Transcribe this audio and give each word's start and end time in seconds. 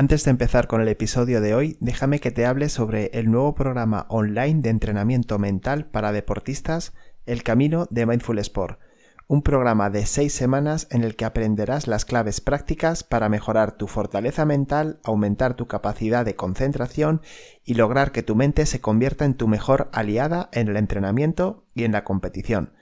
Antes 0.00 0.24
de 0.24 0.30
empezar 0.30 0.66
con 0.66 0.80
el 0.80 0.88
episodio 0.88 1.42
de 1.42 1.54
hoy, 1.54 1.76
déjame 1.78 2.20
que 2.20 2.30
te 2.30 2.46
hable 2.46 2.70
sobre 2.70 3.10
el 3.12 3.30
nuevo 3.30 3.54
programa 3.54 4.06
online 4.08 4.62
de 4.62 4.70
entrenamiento 4.70 5.38
mental 5.38 5.90
para 5.90 6.10
deportistas, 6.10 6.94
El 7.26 7.42
Camino 7.42 7.86
de 7.90 8.06
Mindful 8.06 8.38
Sport, 8.38 8.80
un 9.28 9.42
programa 9.42 9.90
de 9.90 10.06
seis 10.06 10.32
semanas 10.32 10.88
en 10.90 11.04
el 11.04 11.16
que 11.16 11.26
aprenderás 11.26 11.86
las 11.86 12.06
claves 12.06 12.40
prácticas 12.40 13.04
para 13.04 13.28
mejorar 13.28 13.72
tu 13.72 13.88
fortaleza 13.88 14.46
mental, 14.46 15.00
aumentar 15.04 15.52
tu 15.52 15.66
capacidad 15.66 16.24
de 16.24 16.34
concentración 16.34 17.20
y 17.62 17.74
lograr 17.74 18.10
que 18.10 18.22
tu 18.22 18.34
mente 18.34 18.64
se 18.64 18.80
convierta 18.80 19.26
en 19.26 19.34
tu 19.34 19.48
mejor 19.48 19.90
aliada 19.92 20.48
en 20.54 20.68
el 20.68 20.78
entrenamiento 20.78 21.66
y 21.74 21.84
en 21.84 21.92
la 21.92 22.04
competición. 22.04 22.72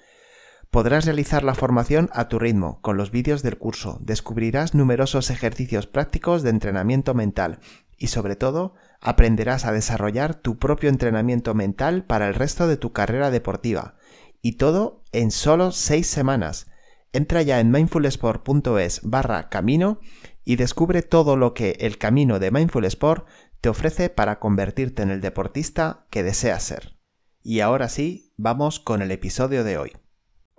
Podrás 0.71 1.07
realizar 1.07 1.45
la 1.45 1.55
formación 1.55 2.11
a 2.13 2.29
tu 2.29 2.39
ritmo, 2.39 2.81
con 2.83 2.99
los 2.99 3.11
vídeos 3.11 3.43
del 3.43 3.57
curso, 3.57 3.99
descubrirás 4.03 4.75
numerosos 4.75 5.31
ejercicios 5.31 5.87
prácticos 5.87 6.43
de 6.43 6.51
entrenamiento 6.51 7.15
mental 7.15 7.61
y 7.97 8.09
sobre 8.09 8.37
todo 8.37 8.75
aprenderás 9.01 9.65
a 9.65 9.73
desarrollar 9.73 10.35
tu 10.35 10.59
propio 10.59 10.91
entrenamiento 10.91 11.55
mental 11.55 12.05
para 12.05 12.29
el 12.29 12.35
resto 12.35 12.69
de 12.69 12.77
tu 12.77 12.93
carrera 12.93 13.31
deportiva. 13.31 13.97
Y 14.43 14.53
todo 14.53 15.03
en 15.13 15.31
solo 15.31 15.73
6 15.73 16.07
semanas. 16.07 16.67
Entra 17.13 17.41
ya 17.41 17.61
en 17.61 17.71
mindfulsport.es 17.71 19.01
barra 19.03 19.49
camino 19.49 20.01
y 20.45 20.57
descubre 20.57 21.03
todo 21.03 21.37
lo 21.37 21.55
que 21.55 21.79
el 21.81 21.97
camino 21.97 22.39
de 22.39 22.51
Mindful 22.51 22.85
Sport 22.85 23.27
te 23.63 23.71
ofrece 23.71 24.11
para 24.11 24.39
convertirte 24.39 25.03
en 25.03 25.11
el 25.11 25.23
deportista 25.23 26.07
que 26.11 26.23
deseas 26.23 26.63
ser. 26.63 26.99
Y 27.43 27.61
ahora 27.61 27.89
sí, 27.89 28.35
vamos 28.37 28.79
con 28.79 29.01
el 29.01 29.11
episodio 29.11 29.65
de 29.65 29.79
hoy. 29.79 29.93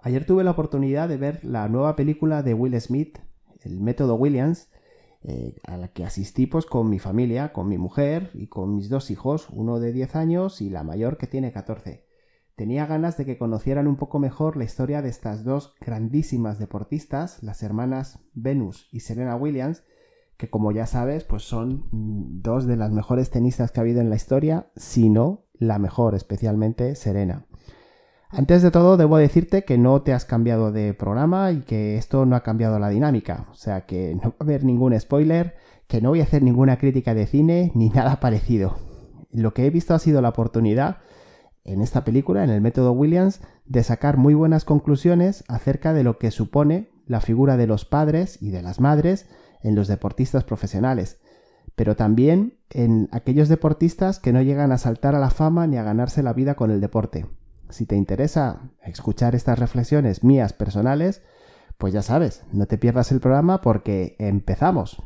Ayer 0.02 0.26
tuve 0.26 0.44
la 0.44 0.52
oportunidad 0.52 1.10
de 1.10 1.18
ver 1.18 1.44
la 1.44 1.68
nueva 1.68 1.96
película 1.96 2.42
de 2.42 2.54
Will 2.54 2.80
Smith, 2.80 3.20
El 3.62 3.82
método 3.82 4.16
Williams, 4.16 4.70
eh, 5.22 5.58
a 5.66 5.76
la 5.76 5.90
que 5.90 6.06
asistí 6.06 6.48
pues 6.48 6.66
con 6.66 6.90
mi 6.90 7.00
familia, 7.00 7.52
con 7.52 7.68
mi 7.68 7.78
mujer 7.78 8.32
y 8.34 8.48
con 8.48 8.76
mis 8.76 8.88
dos 8.88 9.12
hijos, 9.12 9.50
uno 9.52 9.82
de 9.82 9.92
10 9.92 10.16
años 10.16 10.62
y 10.62 10.70
la 10.70 10.84
mayor 10.84 11.18
que 11.18 11.28
tiene 11.28 11.52
14. 11.52 12.08
Tenía 12.56 12.86
ganas 12.86 13.18
de 13.18 13.26
que 13.26 13.38
conocieran 13.38 13.88
un 13.88 13.98
poco 13.98 14.20
mejor 14.20 14.56
la 14.56 14.64
historia 14.64 15.02
de 15.02 15.10
estas 15.10 15.44
dos 15.44 15.76
grandísimas 15.82 16.60
deportistas, 16.60 17.44
las 17.44 17.62
hermanas 17.64 18.20
Venus 18.34 18.88
y 18.94 19.02
Serena 19.02 19.36
Williams, 19.36 19.84
que 20.38 20.50
como 20.50 20.72
ya 20.72 20.86
sabes, 20.86 21.26
pues 21.26 21.44
son 21.44 21.90
dos 21.92 22.66
de 22.66 22.78
las 22.78 22.92
mejores 22.92 23.30
tenistas 23.30 23.72
que 23.72 23.82
ha 23.82 23.84
habido 23.84 24.00
en 24.00 24.10
la 24.10 24.16
historia, 24.16 24.72
si 24.78 25.10
no 25.10 25.44
la 25.54 25.80
mejor, 25.80 26.16
especialmente 26.16 26.96
Serena. 26.96 27.49
Antes 28.32 28.62
de 28.62 28.70
todo, 28.70 28.96
debo 28.96 29.18
decirte 29.18 29.66
que 29.66 29.80
no 29.80 30.04
te 30.04 30.14
has 30.14 30.24
cambiado 30.24 30.72
de 30.72 30.94
programa 30.94 31.52
y 31.52 31.62
que 31.62 31.98
esto 31.98 32.28
no 32.28 32.36
ha 32.36 32.44
cambiado 32.44 32.78
la 32.78 32.90
dinámica. 32.90 33.48
O 33.52 33.56
sea 33.56 33.88
que 33.88 34.14
no 34.16 34.30
va 34.30 34.36
a 34.40 34.44
haber 34.44 34.64
ningún 34.64 34.98
spoiler, 35.00 35.56
que 35.88 36.00
no 36.00 36.10
voy 36.10 36.20
a 36.20 36.24
hacer 36.24 36.44
ninguna 36.44 36.78
crítica 36.78 37.16
de 37.16 37.26
cine 37.26 37.72
ni 37.74 37.90
nada 37.90 38.20
parecido. 38.20 38.78
Lo 39.32 39.54
que 39.54 39.66
he 39.66 39.70
visto 39.72 39.96
ha 39.96 40.00
sido 40.00 40.22
la 40.22 40.30
oportunidad 40.30 40.98
en 41.64 41.82
esta 41.82 42.04
película, 42.04 42.44
en 42.44 42.52
el 42.52 42.62
método 42.62 42.92
Williams, 42.92 43.42
de 43.66 43.84
sacar 43.84 44.18
muy 44.18 44.36
buenas 44.36 44.64
conclusiones 44.64 45.44
acerca 45.48 45.94
de 45.94 46.04
lo 46.04 46.20
que 46.20 46.32
supone 46.32 46.92
la 47.08 47.22
figura 47.22 47.58
de 47.58 47.68
los 47.68 47.86
padres 47.86 48.38
y 48.42 48.52
de 48.52 48.62
las 48.62 48.80
madres 48.80 49.28
en 49.64 49.74
los 49.74 49.88
deportistas 49.88 50.44
profesionales, 50.44 51.20
pero 51.76 51.96
también 51.96 52.60
en 52.70 53.10
aquellos 53.12 53.50
deportistas 53.50 54.20
que 54.20 54.34
no 54.34 54.42
llegan 54.44 54.72
a 54.72 54.78
saltar 54.78 55.16
a 55.16 55.20
la 55.20 55.32
fama 55.32 55.66
ni 55.66 55.78
a 55.78 55.84
ganarse 55.84 56.22
la 56.22 56.34
vida 56.34 56.56
con 56.56 56.70
el 56.70 56.80
deporte. 56.80 57.26
Si 57.70 57.86
te 57.86 57.96
interesa 57.96 58.62
escuchar 58.84 59.36
estas 59.36 59.60
reflexiones 59.60 60.24
mías 60.24 60.54
personales, 60.54 61.22
pues 61.78 61.94
ya 61.94 62.02
sabes, 62.02 62.44
no 62.52 62.66
te 62.66 62.80
pierdas 62.80 63.12
el 63.12 63.20
programa 63.20 63.62
porque 63.62 64.16
empezamos. 64.18 64.98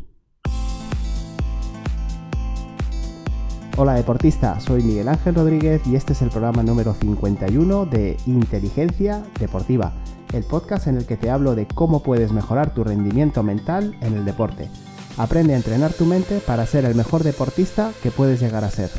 Hola 3.75 3.95
deportista, 3.95 4.59
soy 4.61 4.81
Miguel 4.81 5.09
Ángel 5.09 5.35
Rodríguez 5.35 5.85
y 5.87 5.95
este 5.95 6.13
es 6.13 6.21
el 6.21 6.29
programa 6.29 6.63
número 6.63 6.93
51 6.93 7.85
de 7.87 8.15
Inteligencia 8.27 9.23
Deportiva, 9.39 9.91
el 10.31 10.43
podcast 10.43 10.87
en 10.87 10.95
el 10.95 11.05
que 11.05 11.17
te 11.17 11.31
hablo 11.31 11.55
de 11.55 11.67
cómo 11.67 12.01
puedes 12.01 12.31
mejorar 12.31 12.73
tu 12.73 12.85
rendimiento 12.85 13.43
mental 13.43 13.97
en 14.01 14.13
el 14.13 14.23
deporte. 14.23 14.69
Aprende 15.17 15.53
a 15.53 15.57
entrenar 15.57 15.91
tu 15.91 16.05
mente 16.05 16.39
para 16.39 16.65
ser 16.65 16.85
el 16.85 16.95
mejor 16.95 17.23
deportista 17.23 17.91
que 18.01 18.11
puedes 18.11 18.39
llegar 18.39 18.63
a 18.63 18.69
ser. 18.69 18.89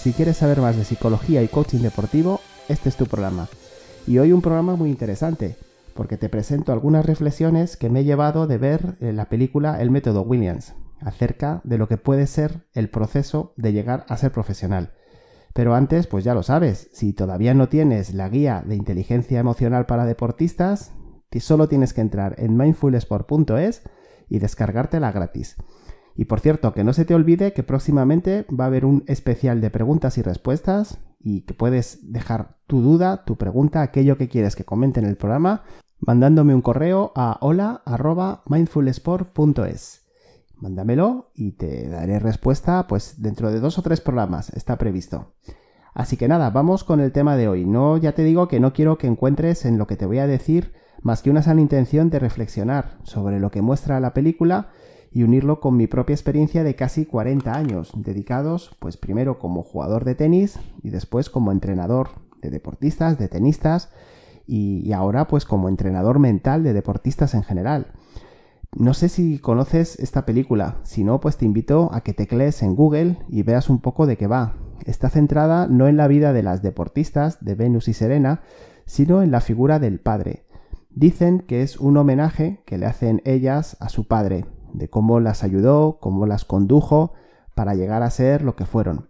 Si 0.00 0.14
quieres 0.14 0.38
saber 0.38 0.62
más 0.62 0.76
de 0.76 0.84
psicología 0.86 1.42
y 1.42 1.48
coaching 1.48 1.80
deportivo, 1.80 2.39
este 2.70 2.88
es 2.88 2.96
tu 2.96 3.06
programa. 3.06 3.48
Y 4.06 4.18
hoy 4.18 4.32
un 4.32 4.42
programa 4.42 4.76
muy 4.76 4.90
interesante, 4.90 5.56
porque 5.94 6.16
te 6.16 6.28
presento 6.28 6.72
algunas 6.72 7.04
reflexiones 7.04 7.76
que 7.76 7.90
me 7.90 8.00
he 8.00 8.04
llevado 8.04 8.46
de 8.46 8.58
ver 8.58 8.96
en 9.00 9.16
la 9.16 9.28
película 9.28 9.82
El 9.82 9.90
método 9.90 10.22
Williams, 10.22 10.74
acerca 11.00 11.60
de 11.64 11.78
lo 11.78 11.88
que 11.88 11.96
puede 11.96 12.26
ser 12.26 12.66
el 12.72 12.88
proceso 12.88 13.52
de 13.56 13.72
llegar 13.72 14.06
a 14.08 14.16
ser 14.16 14.30
profesional. 14.30 14.92
Pero 15.52 15.74
antes, 15.74 16.06
pues 16.06 16.22
ya 16.22 16.32
lo 16.32 16.44
sabes, 16.44 16.90
si 16.92 17.12
todavía 17.12 17.54
no 17.54 17.68
tienes 17.68 18.14
la 18.14 18.28
guía 18.28 18.62
de 18.64 18.76
inteligencia 18.76 19.40
emocional 19.40 19.86
para 19.86 20.06
deportistas, 20.06 20.92
solo 21.40 21.68
tienes 21.68 21.92
que 21.92 22.00
entrar 22.00 22.36
en 22.38 22.56
mindfulsport.es 22.56 23.82
y 24.28 24.38
descargártela 24.38 25.10
gratis. 25.10 25.56
Y 26.16 26.26
por 26.26 26.38
cierto, 26.38 26.72
que 26.72 26.84
no 26.84 26.92
se 26.92 27.04
te 27.04 27.14
olvide 27.14 27.52
que 27.52 27.64
próximamente 27.64 28.46
va 28.48 28.64
a 28.64 28.66
haber 28.68 28.84
un 28.84 29.02
especial 29.08 29.60
de 29.60 29.70
preguntas 29.70 30.18
y 30.18 30.22
respuestas 30.22 30.98
y 31.20 31.42
que 31.42 31.54
puedes 31.54 32.12
dejar 32.12 32.56
tu 32.66 32.80
duda, 32.80 33.24
tu 33.24 33.36
pregunta, 33.36 33.82
aquello 33.82 34.16
que 34.16 34.28
quieres 34.28 34.56
que 34.56 34.64
comente 34.64 34.98
en 35.00 35.06
el 35.06 35.16
programa, 35.16 35.62
mandándome 36.00 36.54
un 36.54 36.62
correo 36.62 37.12
a 37.14 37.36
hola@mindfulsport.es. 37.40 40.00
Mándamelo 40.56 41.30
y 41.34 41.52
te 41.52 41.88
daré 41.88 42.18
respuesta 42.18 42.86
pues 42.86 43.22
dentro 43.22 43.52
de 43.52 43.60
dos 43.60 43.78
o 43.78 43.82
tres 43.82 44.00
programas, 44.00 44.50
está 44.50 44.76
previsto. 44.76 45.34
Así 45.94 46.16
que 46.16 46.28
nada, 46.28 46.50
vamos 46.50 46.84
con 46.84 47.00
el 47.00 47.12
tema 47.12 47.36
de 47.36 47.48
hoy. 47.48 47.64
No, 47.64 47.96
ya 47.96 48.12
te 48.12 48.22
digo 48.22 48.48
que 48.48 48.60
no 48.60 48.72
quiero 48.72 48.98
que 48.98 49.06
encuentres 49.06 49.64
en 49.64 49.78
lo 49.78 49.86
que 49.86 49.96
te 49.96 50.06
voy 50.06 50.18
a 50.18 50.26
decir 50.26 50.72
más 51.02 51.22
que 51.22 51.30
una 51.30 51.42
sana 51.42 51.60
intención 51.60 52.10
de 52.10 52.18
reflexionar 52.18 52.98
sobre 53.04 53.40
lo 53.40 53.50
que 53.50 53.62
muestra 53.62 54.00
la 54.00 54.12
película 54.12 54.70
y 55.12 55.22
unirlo 55.24 55.60
con 55.60 55.76
mi 55.76 55.86
propia 55.86 56.14
experiencia 56.14 56.62
de 56.62 56.76
casi 56.76 57.04
40 57.04 57.52
años, 57.52 57.92
dedicados 57.94 58.76
pues 58.78 58.96
primero 58.96 59.38
como 59.38 59.62
jugador 59.62 60.04
de 60.04 60.14
tenis 60.14 60.58
y 60.82 60.90
después 60.90 61.30
como 61.30 61.52
entrenador 61.52 62.10
de 62.40 62.50
deportistas, 62.50 63.18
de 63.18 63.28
tenistas 63.28 63.90
y, 64.46 64.92
ahora 64.92 65.28
pues 65.28 65.44
como 65.44 65.68
entrenador 65.68 66.18
mental 66.18 66.62
de 66.62 66.72
deportistas 66.72 67.34
en 67.34 67.42
general. 67.42 67.92
No 68.76 68.94
sé 68.94 69.08
si 69.08 69.38
conoces 69.38 69.98
esta 69.98 70.24
película, 70.24 70.76
si 70.84 71.02
no, 71.02 71.20
pues 71.20 71.36
te 71.36 71.44
invito 71.44 71.90
a 71.92 72.02
que 72.02 72.14
teclees 72.14 72.62
en 72.62 72.76
Google 72.76 73.18
y 73.28 73.42
veas 73.42 73.68
un 73.68 73.80
poco 73.80 74.06
de 74.06 74.16
qué 74.16 74.28
va. 74.28 74.54
Está 74.86 75.10
centrada 75.10 75.66
no 75.66 75.88
en 75.88 75.96
la 75.96 76.06
vida 76.06 76.32
de 76.32 76.44
las 76.44 76.62
deportistas 76.62 77.44
de 77.44 77.56
Venus 77.56 77.88
y 77.88 77.94
Serena, 77.94 78.42
sino 78.86 79.22
en 79.22 79.32
la 79.32 79.40
figura 79.40 79.80
del 79.80 79.98
padre. 79.98 80.44
Dicen 80.90 81.40
que 81.40 81.62
es 81.62 81.78
un 81.78 81.96
homenaje 81.96 82.62
que 82.64 82.78
le 82.78 82.86
hacen 82.86 83.22
ellas 83.24 83.76
a 83.80 83.88
su 83.88 84.06
padre, 84.06 84.46
de 84.72 84.88
cómo 84.88 85.20
las 85.20 85.44
ayudó, 85.44 85.98
cómo 86.00 86.26
las 86.26 86.44
condujo 86.44 87.12
para 87.54 87.74
llegar 87.74 88.02
a 88.02 88.10
ser 88.10 88.42
lo 88.42 88.56
que 88.56 88.66
fueron. 88.66 89.08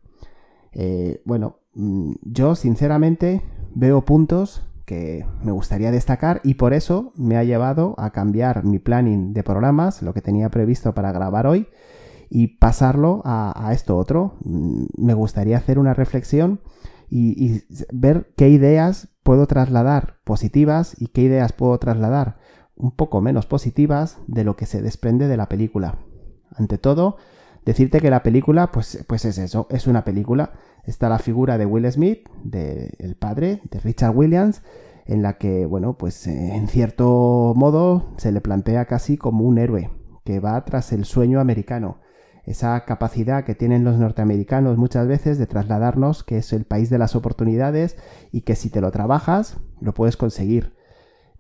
Eh, 0.73 1.23
bueno, 1.25 1.57
mm, 1.75 2.13
yo 2.23 2.55
sinceramente 2.55 3.43
veo 3.75 4.05
puntos 4.05 4.67
que 4.85 5.25
me 5.43 5.53
gustaría 5.53 5.93
destacar 5.93 6.41
y 6.43 6.55
por 6.55 6.73
eso 6.73 7.13
me 7.17 7.37
ha 7.37 7.45
llevado 7.45 7.95
a 7.97 8.11
cambiar 8.11 8.65
mi 8.65 8.81
planning 8.81 9.33
de 9.33 9.45
programas, 9.45 10.03
lo 10.03 10.13
que 10.15 10.21
tenía 10.21 10.49
previsto 10.49 10.95
para 10.95 11.13
grabar 11.13 11.47
hoy, 11.47 11.69
y 12.29 12.59
pasarlo 12.59 13.23
a, 13.25 13.71
esto 13.73 13.97
otro. 13.97 14.35
Mm, 14.45 14.87
me 14.97 15.15
gustaría 15.15 15.57
hacer 15.57 15.79
una 15.79 15.95
reflexión 15.95 16.61
y, 17.09 17.45
y, 17.45 17.63
ver 17.93 18.33
qué 18.37 18.49
ideas 18.49 19.09
puedo 19.23 19.47
trasladar 19.47 20.17
positivas 20.25 20.97
y 20.99 21.09
qué 21.09 21.23
ideas 21.23 21.53
puedo 21.53 21.79
trasladar 21.79 22.40
un 22.81 22.91
poco 22.91 23.21
menos 23.21 23.47
positivas 23.47 24.19
de 24.27 24.45
lo 24.45 24.57
que 24.57 24.67
se 24.67 24.83
desprende 24.83 25.29
de 25.29 25.37
la 25.37 25.49
película. 25.49 25.99
Ante 26.55 26.79
todo, 26.79 27.17
decirte 27.65 28.01
que 28.01 28.11
la 28.11 28.23
película, 28.23 28.73
pues, 28.73 29.05
pues 29.07 29.25
es 29.25 29.39
eso, 29.39 29.67
es 29.71 29.87
una 29.87 30.05
película. 30.05 30.53
Está 30.85 31.09
la 31.09 31.19
figura 31.19 31.59
de 31.59 31.67
Will 31.67 31.91
Smith, 31.93 32.29
de 32.43 32.95
el 32.99 33.17
padre, 33.17 33.61
de 33.71 33.81
Richard 33.81 34.17
Williams, 34.17 34.63
en 35.07 35.23
la 35.23 35.39
que, 35.39 35.67
bueno, 35.67 35.99
pues 35.99 36.27
eh, 36.27 36.55
en 36.55 36.69
cierto 36.69 37.53
modo 37.57 38.15
se 38.17 38.33
le 38.33 38.41
plantea 38.41 38.87
casi 38.87 39.17
como 39.17 39.45
un 39.45 39.59
héroe 39.59 39.91
que 40.25 40.41
va 40.41 40.65
tras 40.65 40.93
el 40.93 41.05
sueño 41.05 41.41
americano. 41.41 41.99
Esa 42.45 42.85
capacidad 42.85 43.45
que 43.45 43.55
tienen 43.55 43.85
los 43.85 43.99
norteamericanos 43.99 44.79
muchas 44.79 45.07
veces 45.07 45.39
de 45.39 45.47
trasladarnos 45.47 46.25
que 46.25 46.39
es 46.39 46.53
el 46.53 46.65
país 46.65 46.89
de 46.91 46.99
las 46.99 47.15
oportunidades 47.15 47.97
y 48.33 48.43
que 48.43 48.57
si 48.57 48.71
te 48.71 48.81
lo 48.81 48.91
trabajas, 48.91 49.59
lo 49.81 49.93
puedes 49.95 50.17
conseguir. 50.17 50.80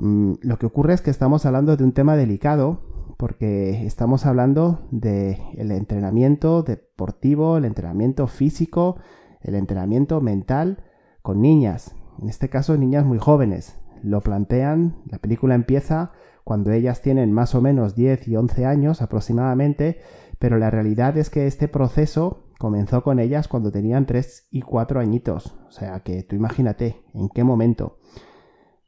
Mm, 0.00 0.34
lo 0.40 0.58
que 0.58 0.66
ocurre 0.66 0.94
es 0.94 1.02
que 1.02 1.10
estamos 1.10 1.44
hablando 1.44 1.76
de 1.76 1.84
un 1.84 1.92
tema 1.92 2.16
delicado 2.16 2.80
porque 3.18 3.84
estamos 3.84 4.24
hablando 4.24 4.88
del 4.90 5.36
el 5.58 5.70
entrenamiento 5.72 6.62
deportivo, 6.62 7.58
el 7.58 7.66
entrenamiento 7.66 8.26
físico, 8.26 8.96
el 9.42 9.54
entrenamiento 9.54 10.22
mental 10.22 10.84
con 11.20 11.42
niñas, 11.42 11.94
en 12.18 12.30
este 12.30 12.48
caso 12.48 12.78
niñas 12.78 13.04
muy 13.04 13.18
jóvenes. 13.18 13.78
Lo 14.02 14.22
plantean, 14.22 15.02
la 15.04 15.18
película 15.18 15.54
empieza 15.54 16.12
cuando 16.44 16.72
ellas 16.72 17.02
tienen 17.02 17.30
más 17.30 17.54
o 17.54 17.60
menos 17.60 17.94
10 17.94 18.26
y 18.28 18.36
11 18.36 18.64
años 18.64 19.02
aproximadamente, 19.02 20.00
pero 20.38 20.56
la 20.56 20.70
realidad 20.70 21.18
es 21.18 21.28
que 21.28 21.46
este 21.46 21.68
proceso 21.68 22.46
comenzó 22.58 23.02
con 23.02 23.18
ellas 23.18 23.48
cuando 23.48 23.70
tenían 23.70 24.06
3 24.06 24.48
y 24.50 24.62
4 24.62 24.98
añitos. 24.98 25.58
O 25.68 25.70
sea 25.70 26.00
que 26.00 26.22
tú 26.22 26.36
imagínate 26.36 27.02
en 27.12 27.28
qué 27.28 27.44
momento. 27.44 27.99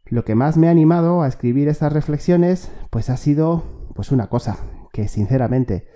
Lo 0.07 0.25
que 0.25 0.35
más 0.35 0.57
me 0.57 0.69
ha 0.69 0.71
animado 0.71 1.23
a 1.23 1.29
escribir 1.29 1.69
estas 1.69 1.93
reflexiones, 1.93 2.71
pues 2.91 3.11
ha 3.11 3.17
sido 3.17 3.63
pues 3.95 4.13
una 4.13 4.29
cosa, 4.29 4.59
que 4.93 5.09
sinceramente, 5.09 5.87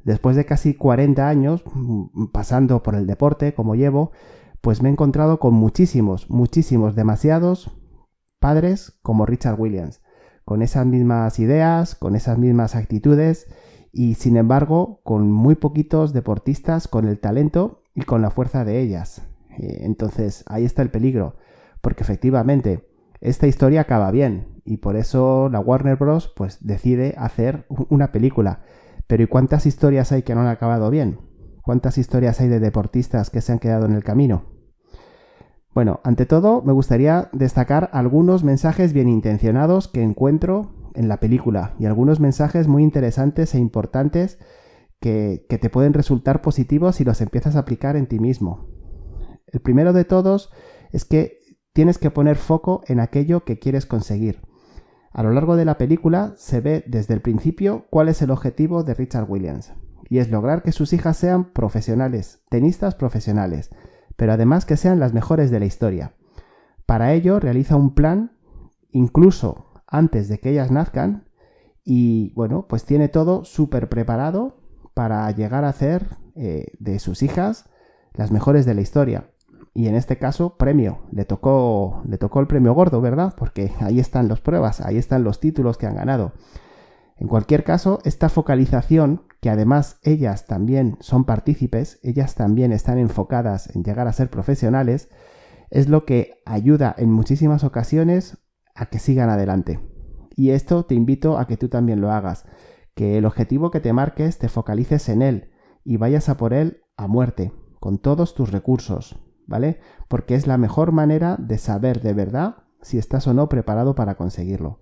después 0.00 0.36
de 0.36 0.46
casi 0.46 0.74
40 0.74 1.28
años 1.28 1.62
mm, 1.74 2.26
pasando 2.32 2.82
por 2.82 2.94
el 2.94 3.06
deporte 3.06 3.54
como 3.54 3.74
llevo, 3.74 4.12
pues 4.60 4.82
me 4.82 4.88
he 4.88 4.92
encontrado 4.92 5.38
con 5.38 5.54
muchísimos, 5.54 6.30
muchísimos, 6.30 6.94
demasiados 6.94 7.70
padres 8.40 8.98
como 9.02 9.26
Richard 9.26 9.60
Williams, 9.60 10.02
con 10.44 10.62
esas 10.62 10.86
mismas 10.86 11.38
ideas, 11.38 11.94
con 11.94 12.14
esas 12.14 12.38
mismas 12.38 12.74
actitudes 12.74 13.48
y 13.92 14.14
sin 14.14 14.36
embargo 14.36 15.00
con 15.04 15.30
muy 15.30 15.54
poquitos 15.54 16.12
deportistas 16.12 16.86
con 16.86 17.08
el 17.08 17.18
talento 17.18 17.82
y 17.94 18.02
con 18.02 18.22
la 18.22 18.30
fuerza 18.30 18.64
de 18.64 18.80
ellas. 18.80 19.22
Eh, 19.58 19.78
entonces 19.80 20.44
ahí 20.46 20.64
está 20.64 20.82
el 20.82 20.90
peligro, 20.90 21.36
porque 21.80 22.02
efectivamente 22.02 22.86
esta 23.26 23.48
historia 23.48 23.80
acaba 23.80 24.12
bien 24.12 24.60
y 24.64 24.76
por 24.76 24.94
eso 24.94 25.48
la 25.50 25.58
Warner 25.58 25.96
Bros. 25.96 26.32
pues 26.36 26.64
decide 26.64 27.14
hacer 27.18 27.66
una 27.68 28.12
película. 28.12 28.60
Pero 29.08 29.24
¿y 29.24 29.26
cuántas 29.26 29.66
historias 29.66 30.12
hay 30.12 30.22
que 30.22 30.34
no 30.34 30.42
han 30.42 30.46
acabado 30.46 30.90
bien? 30.90 31.18
¿Cuántas 31.62 31.98
historias 31.98 32.40
hay 32.40 32.46
de 32.46 32.60
deportistas 32.60 33.30
que 33.30 33.40
se 33.40 33.50
han 33.50 33.58
quedado 33.58 33.86
en 33.86 33.94
el 33.94 34.04
camino? 34.04 34.44
Bueno, 35.74 35.98
ante 36.04 36.24
todo 36.24 36.62
me 36.62 36.72
gustaría 36.72 37.28
destacar 37.32 37.90
algunos 37.92 38.44
mensajes 38.44 38.92
bien 38.92 39.08
intencionados 39.08 39.88
que 39.88 40.04
encuentro 40.04 40.92
en 40.94 41.08
la 41.08 41.18
película 41.18 41.74
y 41.80 41.86
algunos 41.86 42.20
mensajes 42.20 42.68
muy 42.68 42.84
interesantes 42.84 43.56
e 43.56 43.58
importantes 43.58 44.38
que, 45.00 45.46
que 45.48 45.58
te 45.58 45.68
pueden 45.68 45.94
resultar 45.94 46.42
positivos 46.42 46.94
si 46.94 47.04
los 47.04 47.20
empiezas 47.20 47.56
a 47.56 47.60
aplicar 47.60 47.96
en 47.96 48.06
ti 48.06 48.20
mismo. 48.20 48.68
El 49.48 49.60
primero 49.60 49.92
de 49.92 50.04
todos 50.04 50.52
es 50.92 51.04
que 51.04 51.40
tienes 51.76 51.98
que 51.98 52.10
poner 52.10 52.36
foco 52.36 52.80
en 52.86 53.00
aquello 53.00 53.44
que 53.44 53.58
quieres 53.58 53.84
conseguir. 53.84 54.40
A 55.12 55.22
lo 55.22 55.30
largo 55.30 55.56
de 55.56 55.66
la 55.66 55.76
película 55.76 56.32
se 56.38 56.62
ve 56.62 56.82
desde 56.86 57.12
el 57.12 57.20
principio 57.20 57.84
cuál 57.90 58.08
es 58.08 58.22
el 58.22 58.30
objetivo 58.30 58.82
de 58.82 58.94
Richard 58.94 59.26
Williams, 59.28 59.74
y 60.08 60.16
es 60.16 60.30
lograr 60.30 60.62
que 60.62 60.72
sus 60.72 60.94
hijas 60.94 61.18
sean 61.18 61.52
profesionales, 61.52 62.40
tenistas 62.48 62.94
profesionales, 62.94 63.68
pero 64.16 64.32
además 64.32 64.64
que 64.64 64.78
sean 64.78 64.98
las 64.98 65.12
mejores 65.12 65.50
de 65.50 65.60
la 65.60 65.66
historia. 65.66 66.14
Para 66.86 67.12
ello 67.12 67.40
realiza 67.40 67.76
un 67.76 67.94
plan, 67.94 68.38
incluso 68.90 69.66
antes 69.86 70.28
de 70.28 70.40
que 70.40 70.52
ellas 70.52 70.70
nazcan, 70.70 71.28
y 71.84 72.32
bueno, 72.32 72.64
pues 72.70 72.86
tiene 72.86 73.10
todo 73.10 73.44
súper 73.44 73.90
preparado 73.90 74.62
para 74.94 75.30
llegar 75.30 75.66
a 75.66 75.68
hacer 75.68 76.16
eh, 76.36 76.68
de 76.78 77.00
sus 77.00 77.22
hijas 77.22 77.68
las 78.14 78.30
mejores 78.30 78.64
de 78.64 78.72
la 78.72 78.80
historia 78.80 79.28
y 79.76 79.88
en 79.88 79.94
este 79.94 80.16
caso 80.16 80.56
premio, 80.56 81.00
le 81.12 81.26
tocó, 81.26 82.00
le 82.08 82.16
tocó 82.16 82.40
el 82.40 82.46
premio 82.46 82.72
gordo, 82.72 83.02
¿verdad? 83.02 83.34
Porque 83.36 83.72
ahí 83.80 84.00
están 84.00 84.26
las 84.26 84.40
pruebas, 84.40 84.80
ahí 84.80 84.96
están 84.96 85.22
los 85.22 85.38
títulos 85.38 85.76
que 85.76 85.86
han 85.86 85.96
ganado. 85.96 86.32
En 87.18 87.28
cualquier 87.28 87.62
caso, 87.62 87.98
esta 88.04 88.30
focalización, 88.30 89.24
que 89.42 89.50
además 89.50 90.00
ellas 90.02 90.46
también 90.46 90.96
son 91.00 91.26
partícipes, 91.26 92.00
ellas 92.02 92.34
también 92.36 92.72
están 92.72 92.96
enfocadas 92.96 93.68
en 93.76 93.84
llegar 93.84 94.08
a 94.08 94.14
ser 94.14 94.30
profesionales, 94.30 95.10
es 95.68 95.90
lo 95.90 96.06
que 96.06 96.40
ayuda 96.46 96.94
en 96.96 97.12
muchísimas 97.12 97.62
ocasiones 97.62 98.38
a 98.74 98.86
que 98.86 98.98
sigan 98.98 99.28
adelante. 99.28 99.78
Y 100.36 100.52
esto 100.52 100.86
te 100.86 100.94
invito 100.94 101.36
a 101.36 101.46
que 101.46 101.58
tú 101.58 101.68
también 101.68 102.00
lo 102.00 102.12
hagas, 102.12 102.46
que 102.94 103.18
el 103.18 103.26
objetivo 103.26 103.70
que 103.70 103.80
te 103.80 103.92
marques 103.92 104.38
te 104.38 104.48
focalices 104.48 105.10
en 105.10 105.20
él 105.20 105.50
y 105.84 105.98
vayas 105.98 106.30
a 106.30 106.38
por 106.38 106.54
él 106.54 106.82
a 106.96 107.08
muerte, 107.08 107.52
con 107.78 107.98
todos 107.98 108.34
tus 108.34 108.52
recursos, 108.52 109.20
¿vale? 109.46 109.80
Porque 110.08 110.34
es 110.34 110.46
la 110.46 110.58
mejor 110.58 110.92
manera 110.92 111.36
de 111.38 111.58
saber 111.58 112.00
de 112.00 112.12
verdad 112.12 112.56
si 112.82 112.98
estás 112.98 113.26
o 113.26 113.34
no 113.34 113.48
preparado 113.48 113.94
para 113.94 114.16
conseguirlo. 114.16 114.80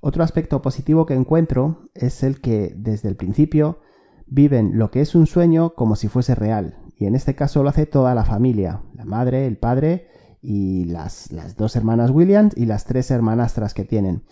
Otro 0.00 0.24
aspecto 0.24 0.62
positivo 0.62 1.04
que 1.04 1.14
encuentro 1.14 1.90
es 1.94 2.22
el 2.22 2.40
que 2.40 2.72
desde 2.76 3.08
el 3.08 3.16
principio 3.16 3.80
viven 4.26 4.78
lo 4.78 4.90
que 4.90 5.00
es 5.00 5.14
un 5.14 5.26
sueño 5.26 5.74
como 5.74 5.96
si 5.96 6.08
fuese 6.08 6.34
real. 6.34 6.78
Y 6.96 7.06
en 7.06 7.14
este 7.14 7.34
caso 7.34 7.62
lo 7.62 7.68
hace 7.68 7.86
toda 7.86 8.14
la 8.14 8.24
familia, 8.24 8.82
la 8.94 9.04
madre, 9.04 9.46
el 9.46 9.58
padre 9.58 10.08
y 10.40 10.84
las, 10.84 11.32
las 11.32 11.56
dos 11.56 11.76
hermanas 11.76 12.10
Williams 12.10 12.56
y 12.56 12.66
las 12.66 12.84
tres 12.86 13.10
hermanastras 13.10 13.74
que 13.74 13.84
tienen. 13.84 14.22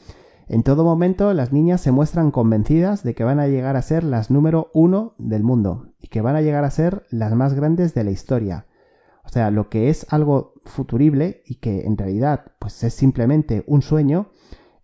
En 0.48 0.62
todo 0.62 0.84
momento 0.84 1.34
las 1.34 1.52
niñas 1.52 1.82
se 1.82 1.92
muestran 1.92 2.30
convencidas 2.30 3.02
de 3.02 3.14
que 3.14 3.24
van 3.24 3.38
a 3.38 3.48
llegar 3.48 3.76
a 3.76 3.82
ser 3.82 4.04
las 4.04 4.30
número 4.30 4.70
uno 4.72 5.14
del 5.18 5.42
mundo 5.42 5.92
y 6.00 6.08
que 6.08 6.22
van 6.22 6.36
a 6.36 6.40
llegar 6.40 6.64
a 6.64 6.70
ser 6.70 7.04
las 7.10 7.34
más 7.34 7.52
grandes 7.52 7.92
de 7.92 8.04
la 8.04 8.10
historia. 8.10 8.66
O 9.28 9.30
sea, 9.30 9.50
lo 9.50 9.68
que 9.68 9.90
es 9.90 10.06
algo 10.08 10.54
futurible 10.64 11.42
y 11.44 11.56
que 11.56 11.82
en 11.82 11.98
realidad 11.98 12.52
pues 12.58 12.82
es 12.82 12.94
simplemente 12.94 13.62
un 13.66 13.82
sueño, 13.82 14.30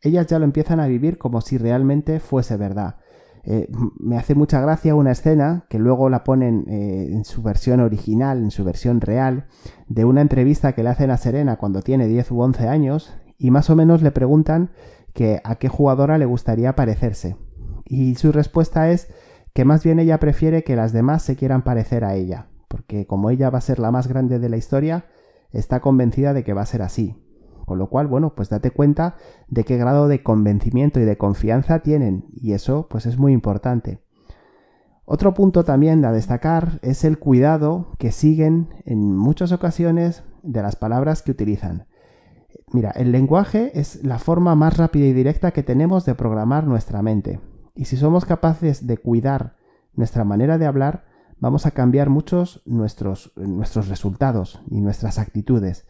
ellas 0.02 0.26
ya 0.26 0.38
lo 0.38 0.44
empiezan 0.44 0.80
a 0.80 0.86
vivir 0.86 1.16
como 1.16 1.40
si 1.40 1.56
realmente 1.56 2.20
fuese 2.20 2.58
verdad. 2.58 2.96
Eh, 3.44 3.68
me 3.98 4.18
hace 4.18 4.34
mucha 4.34 4.60
gracia 4.60 4.94
una 4.94 5.12
escena 5.12 5.64
que 5.70 5.78
luego 5.78 6.10
la 6.10 6.24
ponen 6.24 6.66
eh, 6.68 7.08
en 7.10 7.24
su 7.24 7.42
versión 7.42 7.80
original, 7.80 8.42
en 8.42 8.50
su 8.50 8.64
versión 8.64 9.00
real, 9.00 9.46
de 9.88 10.04
una 10.04 10.20
entrevista 10.20 10.74
que 10.74 10.82
le 10.82 10.90
hacen 10.90 11.10
a 11.10 11.16
Serena 11.16 11.56
cuando 11.56 11.80
tiene 11.80 12.06
10 12.06 12.30
u 12.32 12.42
11 12.42 12.68
años 12.68 13.14
y 13.38 13.50
más 13.50 13.70
o 13.70 13.76
menos 13.76 14.02
le 14.02 14.10
preguntan 14.10 14.72
que 15.14 15.40
a 15.42 15.56
qué 15.56 15.70
jugadora 15.70 16.18
le 16.18 16.26
gustaría 16.26 16.76
parecerse. 16.76 17.36
Y 17.86 18.16
su 18.16 18.30
respuesta 18.30 18.90
es 18.90 19.08
que 19.54 19.64
más 19.64 19.84
bien 19.84 20.00
ella 20.00 20.20
prefiere 20.20 20.64
que 20.64 20.76
las 20.76 20.92
demás 20.92 21.22
se 21.22 21.34
quieran 21.34 21.62
parecer 21.62 22.04
a 22.04 22.14
ella 22.14 22.48
porque 22.74 23.06
como 23.06 23.30
ella 23.30 23.50
va 23.50 23.58
a 23.58 23.60
ser 23.60 23.78
la 23.78 23.92
más 23.92 24.08
grande 24.08 24.40
de 24.40 24.48
la 24.48 24.56
historia, 24.56 25.06
está 25.52 25.78
convencida 25.78 26.32
de 26.32 26.42
que 26.42 26.54
va 26.54 26.62
a 26.62 26.66
ser 26.66 26.82
así. 26.82 27.14
Con 27.66 27.78
lo 27.78 27.88
cual, 27.88 28.08
bueno, 28.08 28.34
pues 28.34 28.48
date 28.48 28.72
cuenta 28.72 29.14
de 29.46 29.62
qué 29.62 29.76
grado 29.76 30.08
de 30.08 30.24
convencimiento 30.24 30.98
y 30.98 31.04
de 31.04 31.16
confianza 31.16 31.84
tienen, 31.84 32.24
y 32.32 32.52
eso 32.52 32.88
pues 32.90 33.06
es 33.06 33.16
muy 33.16 33.32
importante. 33.32 34.02
Otro 35.04 35.34
punto 35.34 35.62
también 35.62 36.04
a 36.04 36.10
destacar 36.10 36.80
es 36.82 37.04
el 37.04 37.20
cuidado 37.20 37.92
que 37.96 38.10
siguen 38.10 38.70
en 38.86 39.16
muchas 39.16 39.52
ocasiones 39.52 40.24
de 40.42 40.60
las 40.60 40.74
palabras 40.74 41.22
que 41.22 41.30
utilizan. 41.30 41.86
Mira, 42.72 42.90
el 42.90 43.12
lenguaje 43.12 43.70
es 43.78 44.02
la 44.02 44.18
forma 44.18 44.56
más 44.56 44.78
rápida 44.78 45.06
y 45.06 45.12
directa 45.12 45.52
que 45.52 45.62
tenemos 45.62 46.04
de 46.06 46.16
programar 46.16 46.66
nuestra 46.66 47.02
mente. 47.02 47.38
Y 47.76 47.84
si 47.84 47.96
somos 47.96 48.24
capaces 48.24 48.84
de 48.84 48.98
cuidar 48.98 49.54
nuestra 49.94 50.24
manera 50.24 50.58
de 50.58 50.66
hablar, 50.66 51.13
vamos 51.44 51.66
a 51.66 51.72
cambiar 51.72 52.08
muchos 52.08 52.62
nuestros, 52.64 53.34
nuestros 53.36 53.88
resultados 53.88 54.62
y 54.70 54.80
nuestras 54.80 55.18
actitudes. 55.18 55.86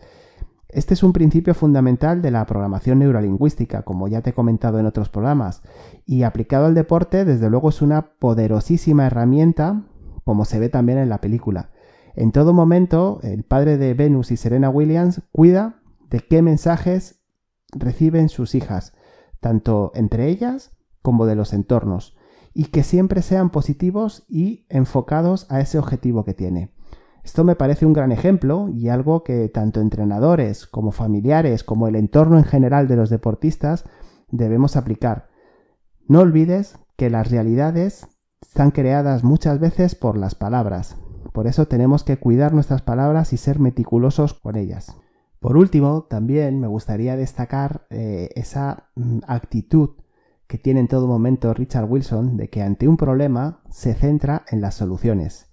Este 0.69 0.95
es 0.95 1.05
un 1.05 1.13
principio 1.13 1.55
fundamental 1.55 2.23
de 2.23 2.33
la 2.33 2.45
programación 2.45 2.99
neurolingüística, 2.99 3.83
como 3.83 4.09
ya 4.09 4.21
te 4.21 4.31
he 4.31 4.33
comentado 4.33 4.81
en 4.81 4.87
otros 4.87 5.11
programas, 5.11 5.63
y 6.07 6.25
aplicado 6.25 6.67
al 6.67 6.75
deporte, 6.75 7.25
desde 7.25 7.51
luego 7.51 7.69
es 7.69 7.83
una 7.83 8.17
poderosísima 8.19 9.07
herramienta, 9.07 9.85
como 10.25 10.45
se 10.45 10.59
ve 10.59 10.71
también 10.71 10.99
en 10.99 11.09
la 11.09 11.21
película. 11.21 11.71
En 12.17 12.33
todo 12.33 12.53
momento, 12.53 13.21
el 13.23 13.45
padre 13.45 13.79
de 13.79 13.95
Venus 13.95 14.33
y 14.33 14.37
Serena 14.37 14.71
Williams 14.71 15.23
cuida 15.31 15.77
de 16.11 16.19
qué 16.19 16.43
mensajes 16.43 17.21
reciben 17.71 18.29
sus 18.29 18.57
hijas, 18.57 18.93
tanto 19.39 19.93
entre 19.95 20.27
ellas 20.27 20.73
como 21.01 21.27
de 21.27 21.37
los 21.37 21.53
entornos 21.53 22.14
y 22.55 22.67
que 22.67 22.85
siempre 22.85 23.21
sean 23.21 23.51
positivos 23.51 24.25
y 24.29 24.65
enfocados 24.69 25.51
a 25.51 25.61
ese 25.61 25.79
objetivo 25.79 26.25
que 26.25 26.35
tiene. 26.35 26.71
Esto 27.25 27.43
me 27.43 27.57
parece 27.57 27.85
un 27.85 27.93
gran 27.93 28.13
ejemplo 28.13 28.69
y 28.69 28.89
algo 28.89 29.25
que 29.25 29.49
tanto 29.49 29.81
entrenadores 29.81 30.67
como 30.67 30.93
familiares 30.93 31.65
como 31.65 31.89
el 31.89 31.97
entorno 31.97 32.39
en 32.39 32.45
general 32.45 32.87
de 32.87 32.97
los 32.97 33.11
deportistas 33.11 33.85
debemos 34.31 34.77
aplicar. 34.77 35.29
No 36.07 36.21
olvides 36.21 36.79
que 36.97 37.11
las 37.11 37.31
realidades 37.31 38.07
están 38.41 38.71
creadas 38.71 39.25
muchas 39.25 39.59
veces 39.59 39.95
por 39.95 40.17
las 40.17 40.35
palabras. 40.35 40.97
Por 41.33 41.47
eso 41.47 41.67
tenemos 41.67 42.05
que 42.05 42.19
cuidar 42.19 42.53
nuestras 42.53 42.83
palabras 42.83 43.33
y 43.33 43.39
ser 43.39 43.59
meticulosos 43.59 44.35
con 44.35 44.57
ellas. 44.57 44.97
Por 45.41 45.57
último, 45.57 46.05
también 46.05 46.61
me 46.61 46.69
gustaría 46.69 47.17
destacar 47.17 47.87
eh, 47.91 48.29
esa 48.35 48.91
mm, 48.95 49.21
actitud 49.27 49.91
que 50.47 50.59
tiene 50.59 50.81
en 50.81 50.89
todo 50.89 51.07
momento 51.07 51.55
Richard 51.55 51.91
Wilson 51.91 52.37
de 52.37 52.49
que 52.49 52.63
ante 52.63 52.89
un 52.89 52.97
problema 52.97 53.61
se 53.71 53.95
centra 53.95 54.45
en 54.51 54.61
las 54.61 54.75
soluciones. 54.75 55.51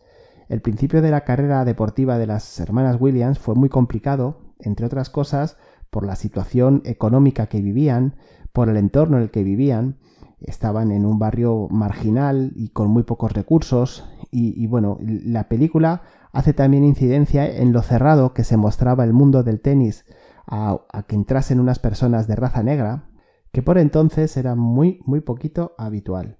El 0.49 0.61
principio 0.61 1.01
de 1.01 1.11
la 1.11 1.21
carrera 1.21 1.63
deportiva 1.63 2.17
de 2.17 2.27
las 2.27 2.59
hermanas 2.59 2.97
Williams 2.99 3.39
fue 3.39 3.55
muy 3.55 3.69
complicado, 3.69 4.41
entre 4.59 4.85
otras 4.85 5.09
cosas, 5.09 5.57
por 5.89 6.05
la 6.05 6.15
situación 6.15 6.81
económica 6.85 7.47
que 7.47 7.61
vivían, 7.61 8.15
por 8.51 8.69
el 8.69 8.77
entorno 8.77 9.17
en 9.17 9.23
el 9.23 9.31
que 9.31 9.43
vivían, 9.43 9.97
estaban 10.41 10.91
en 10.91 11.05
un 11.05 11.19
barrio 11.19 11.67
marginal 11.69 12.51
y 12.55 12.69
con 12.69 12.89
muy 12.89 13.03
pocos 13.03 13.31
recursos, 13.31 14.05
y, 14.33 14.65
bueno, 14.67 14.97
la 15.01 15.49
película 15.49 16.03
hace 16.31 16.53
también 16.53 16.85
incidencia 16.85 17.45
en 17.45 17.73
lo 17.73 17.81
cerrado 17.81 18.33
que 18.33 18.45
se 18.45 18.55
mostraba 18.55 19.03
el 19.03 19.11
mundo 19.11 19.43
del 19.43 19.59
tenis 19.59 20.05
a, 20.47 20.79
que 21.07 21.15
entrasen 21.15 21.59
unas 21.59 21.79
personas 21.79 22.27
de 22.27 22.37
raza 22.37 22.63
negra, 22.63 23.03
que 23.51 23.61
por 23.61 23.77
entonces 23.77 24.35
era 24.37 24.55
muy, 24.55 25.01
muy 25.05 25.21
poquito 25.21 25.75
habitual. 25.77 26.37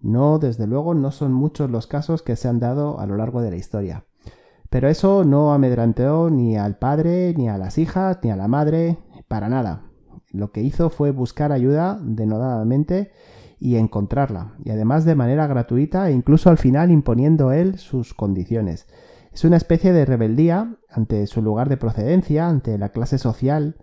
No, 0.00 0.38
desde 0.38 0.66
luego, 0.66 0.94
no 0.94 1.10
son 1.10 1.32
muchos 1.32 1.70
los 1.70 1.86
casos 1.86 2.22
que 2.22 2.36
se 2.36 2.48
han 2.48 2.58
dado 2.58 2.98
a 2.98 3.06
lo 3.06 3.16
largo 3.16 3.40
de 3.40 3.50
la 3.50 3.56
historia. 3.56 4.04
Pero 4.68 4.88
eso 4.88 5.24
no 5.24 5.52
amedranteó 5.52 6.30
ni 6.30 6.56
al 6.56 6.78
padre, 6.78 7.34
ni 7.36 7.48
a 7.48 7.58
las 7.58 7.78
hijas, 7.78 8.18
ni 8.22 8.30
a 8.30 8.36
la 8.36 8.48
madre, 8.48 8.98
para 9.28 9.48
nada. 9.48 9.82
Lo 10.32 10.50
que 10.50 10.62
hizo 10.62 10.88
fue 10.88 11.10
buscar 11.10 11.52
ayuda 11.52 11.98
denodadamente 12.02 13.12
y 13.60 13.76
encontrarla, 13.76 14.54
y 14.64 14.70
además 14.70 15.04
de 15.04 15.14
manera 15.14 15.46
gratuita 15.46 16.08
e 16.08 16.12
incluso 16.12 16.50
al 16.50 16.58
final 16.58 16.90
imponiendo 16.90 17.52
él 17.52 17.78
sus 17.78 18.12
condiciones. 18.12 18.88
Es 19.32 19.44
una 19.44 19.56
especie 19.56 19.92
de 19.92 20.04
rebeldía 20.04 20.76
ante 20.90 21.26
su 21.26 21.42
lugar 21.42 21.68
de 21.68 21.76
procedencia, 21.76 22.48
ante 22.48 22.76
la 22.76 22.88
clase 22.88 23.18
social 23.18 23.76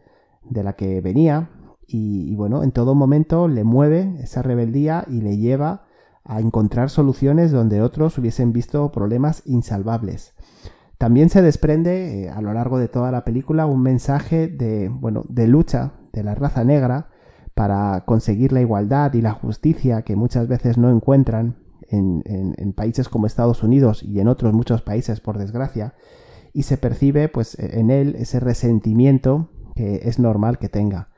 de 0.43 0.63
la 0.63 0.73
que 0.73 0.99
venía, 1.01 1.49
y, 1.91 2.35
bueno, 2.35 2.61
en 2.63 2.71
todo 2.71 2.93
momento 2.93 3.47
le 3.47 3.63
mueve 3.63 4.15
esa 4.21 4.43
rebeldía 4.43 5.05
y 5.07 5.21
le 5.21 5.37
lleva 5.37 5.81
a 6.23 6.39
encontrar 6.39 6.91
soluciones 6.91 7.51
donde 7.51 7.81
otros 7.81 8.17
hubiesen 8.19 8.53
visto 8.53 8.91
problemas 8.91 9.41
insalvables. 9.45 10.33
También 10.99 11.29
se 11.29 11.41
desprende 11.41 12.25
eh, 12.25 12.29
a 12.29 12.41
lo 12.41 12.53
largo 12.53 12.77
de 12.77 12.89
toda 12.89 13.11
la 13.11 13.25
película 13.25 13.65
un 13.65 13.81
mensaje 13.81 14.47
de, 14.47 14.89
bueno, 14.89 15.23
de 15.29 15.47
lucha 15.47 15.93
de 16.13 16.23
la 16.23 16.35
raza 16.35 16.63
negra 16.63 17.09
para 17.55 18.05
conseguir 18.05 18.51
la 18.51 18.61
igualdad 18.61 19.13
y 19.13 19.21
la 19.21 19.31
justicia 19.31 20.03
que 20.03 20.15
muchas 20.15 20.47
veces 20.47 20.77
no 20.77 20.91
encuentran 20.91 21.57
en, 21.89 22.21
en, 22.25 22.73
países 22.73 23.09
como 23.09 23.25
Estados 23.25 23.63
Unidos 23.63 24.03
y 24.03 24.19
en 24.19 24.27
otros 24.27 24.53
muchos 24.53 24.81
países, 24.81 25.19
por 25.19 25.37
desgracia, 25.37 25.95
y 26.53 26.63
se 26.63 26.77
percibe 26.77 27.29
pues 27.29 27.57
en 27.59 27.89
él 27.89 28.15
ese 28.17 28.39
resentimiento 28.39 29.49
que 29.75 30.01
es 30.03 30.19
normal 30.19 30.59
que 30.59 30.69
tenga. 30.69 31.08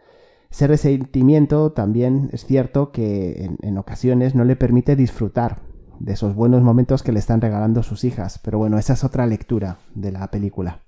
Ese 0.52 0.68
resentimiento 0.68 1.72
también 1.72 2.30
es 2.34 2.46
cierto 2.46 2.92
que 2.92 3.50
en 3.62 3.78
ocasiones 3.78 4.36
no 4.36 4.44
le 4.44 4.58
permite 4.58 4.96
disfrutar 4.96 5.62
de 6.04 6.14
esos 6.14 6.36
buenos 6.36 6.64
momentos 6.64 7.04
que 7.04 7.12
le 7.12 7.20
están 7.20 7.42
regalando 7.42 7.84
sus 7.84 8.04
hijas. 8.04 8.40
Pero 8.44 8.58
bueno, 8.58 8.78
esa 8.78 8.94
es 8.94 9.04
otra 9.04 9.28
lectura 9.28 9.78
de 9.94 10.12
la 10.12 10.30
película. 10.32 10.82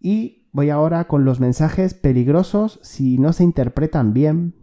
Y 0.00 0.48
voy 0.52 0.70
ahora 0.70 1.06
con 1.06 1.24
los 1.24 1.40
mensajes 1.40 1.94
peligrosos 1.94 2.80
si 2.82 3.18
no 3.18 3.32
se 3.32 3.44
interpretan 3.44 4.12
bien, 4.12 4.54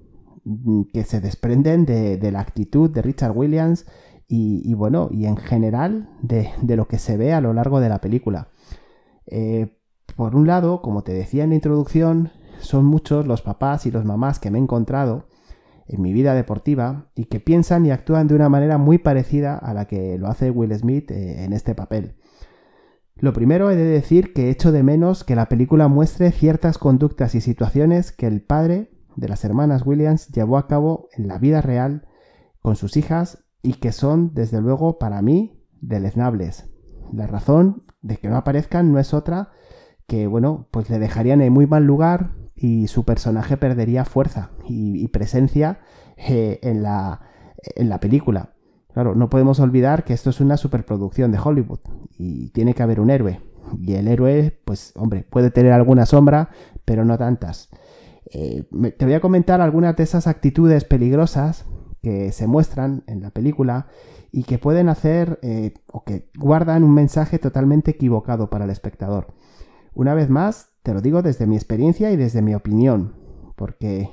mm, 0.43 0.83
que 0.93 1.03
se 1.03 1.21
desprenden 1.21 1.86
de, 1.86 2.31
la 2.31 2.39
actitud 2.39 2.89
de 2.89 3.01
Richard 3.01 3.38
Williams 3.38 3.86
y, 4.31 4.75
bueno, 4.75 5.09
y 5.12 5.25
en 5.25 5.38
general 5.38 6.09
de, 6.21 6.51
lo 6.75 6.88
que 6.88 7.00
se 7.00 7.17
ve 7.17 7.33
a 7.33 7.41
lo 7.41 7.51
largo 7.53 7.79
de 7.79 7.89
la 7.89 8.00
película. 8.00 8.50
Eh, 9.25 9.75
por 10.15 10.36
un 10.36 10.45
lado, 10.45 10.83
como 10.83 11.03
te 11.03 11.13
decía 11.13 11.43
en 11.43 11.50
la 11.50 11.55
introducción, 11.55 12.31
son 12.60 12.86
muchos 12.86 13.25
los 13.25 13.42
papás 13.42 13.86
y 13.86 13.92
los 13.92 14.06
mamás 14.06 14.39
que 14.39 14.51
me 14.51 14.60
he 14.60 14.62
encontrado 14.62 15.28
en 15.88 16.01
mi 16.01 16.13
vida 16.13 16.36
deportiva 16.36 17.10
y 17.16 17.25
que 17.25 17.39
piensan 17.39 17.86
y 17.86 17.92
actúan 17.92 18.28
de 18.28 18.36
una 18.36 18.48
manera 18.48 18.78
muy 18.78 19.00
parecida 19.00 19.58
a 19.58 19.74
la 19.74 19.86
que 19.86 20.18
lo 20.18 20.28
hace 20.28 20.51
Will 20.51 20.74
Smith 20.75 21.10
eh, 21.12 21.44
en 21.44 21.54
este 21.54 21.74
papel. 21.74 22.16
Lo 23.16 23.34
primero 23.34 23.70
he 23.70 23.75
de 23.75 23.84
decir 23.84 24.34
que 24.34 24.50
echo 24.50 24.72
de 24.72 24.84
menos 24.84 25.24
que 25.24 25.36
la 25.36 25.50
película 25.50 25.88
muestre 25.88 26.32
ciertas 26.32 26.78
conductas 26.78 27.36
y 27.36 27.42
situaciones 27.42 28.12
que 28.12 28.28
el 28.28 28.42
padre 28.42 28.92
de 29.16 29.28
las 29.28 29.44
hermanas 29.44 29.86
Williams 29.86 30.30
llevó 30.30 30.58
a 30.58 30.68
cabo 30.68 31.10
en 31.18 31.28
la 31.28 31.38
vida 31.38 31.62
real 31.62 32.08
con 32.62 32.75
sus 32.75 32.96
hijas 32.96 33.44
y 33.62 33.74
que 33.74 33.92
son, 33.92 34.34
desde 34.34 34.62
luego, 34.62 35.00
para 35.00 35.22
mí, 35.22 35.66
deleznables. 35.82 36.70
La 37.12 37.28
razón 37.28 37.84
de 38.01 38.18
que 38.18 38.30
no 38.30 38.38
aparezcan 38.38 38.94
no 38.94 39.00
es 39.00 39.13
otra 39.13 39.50
que, 40.08 40.28
bueno, 40.28 40.70
pues 40.72 40.89
le 40.89 41.00
dejarían 41.00 41.42
en 41.42 41.51
muy 41.51 41.68
mal 41.68 41.84
lugar 41.84 42.38
y 42.60 42.88
su 42.88 43.06
personaje 43.06 43.56
perdería 43.56 44.04
fuerza 44.04 44.51
y, 44.68 45.08
presencia 45.08 45.80
eh, 46.18 46.60
en, 46.62 46.84
la, 46.84 47.22
en 47.75 47.89
la 47.89 48.00
película. 48.00 48.54
Claro, 48.94 49.16
no 49.16 49.30
podemos 49.30 49.60
olvidar 49.60 50.04
que 50.04 50.13
esto 50.13 50.30
es 50.30 50.42
una 50.42 50.58
superproducción 50.58 51.32
de 51.32 51.39
Hollywood 51.39 51.80
y 52.18 52.50
tiene 52.50 52.74
que 52.74 52.84
haber 52.84 53.00
un 53.00 53.12
héroe. 53.12 53.39
Y 53.80 53.94
el 53.94 54.08
héroe, 54.08 54.60
pues 54.66 54.92
hombre, 54.96 55.25
puede 55.30 55.51
tener 55.51 55.72
alguna 55.72 56.06
sombra, 56.06 56.50
pero 56.84 57.06
no 57.06 57.18
tantas. 57.18 57.70
Eh, 58.32 58.68
te 58.98 59.06
voy 59.06 59.13
a 59.13 59.22
comentar 59.22 59.62
algunas 59.62 59.96
de 59.96 60.04
esas 60.04 60.28
actitudes 60.28 60.84
peligrosas 60.84 61.66
que 62.01 62.32
se 62.32 62.48
muestran 62.48 63.04
en 63.08 63.22
la 63.22 63.30
película 63.30 63.88
y 64.32 64.44
que 64.44 64.58
pueden 64.58 64.89
hacer 64.89 65.39
eh, 65.44 65.74
o 65.88 66.04
que 66.04 66.30
guardan 66.38 66.84
un 66.84 66.94
mensaje 66.94 67.39
totalmente 67.39 67.92
equivocado 67.92 68.50
para 68.50 68.66
el 68.66 68.72
espectador. 68.72 69.28
Una 69.94 70.13
vez 70.13 70.30
más, 70.30 70.69
te 70.83 70.93
lo 70.93 71.01
digo 71.01 71.21
desde 71.21 71.48
mi 71.48 71.55
experiencia 71.55 72.12
y 72.12 72.17
desde 72.17 72.41
mi 72.41 72.55
opinión, 72.55 73.15
porque 73.55 74.09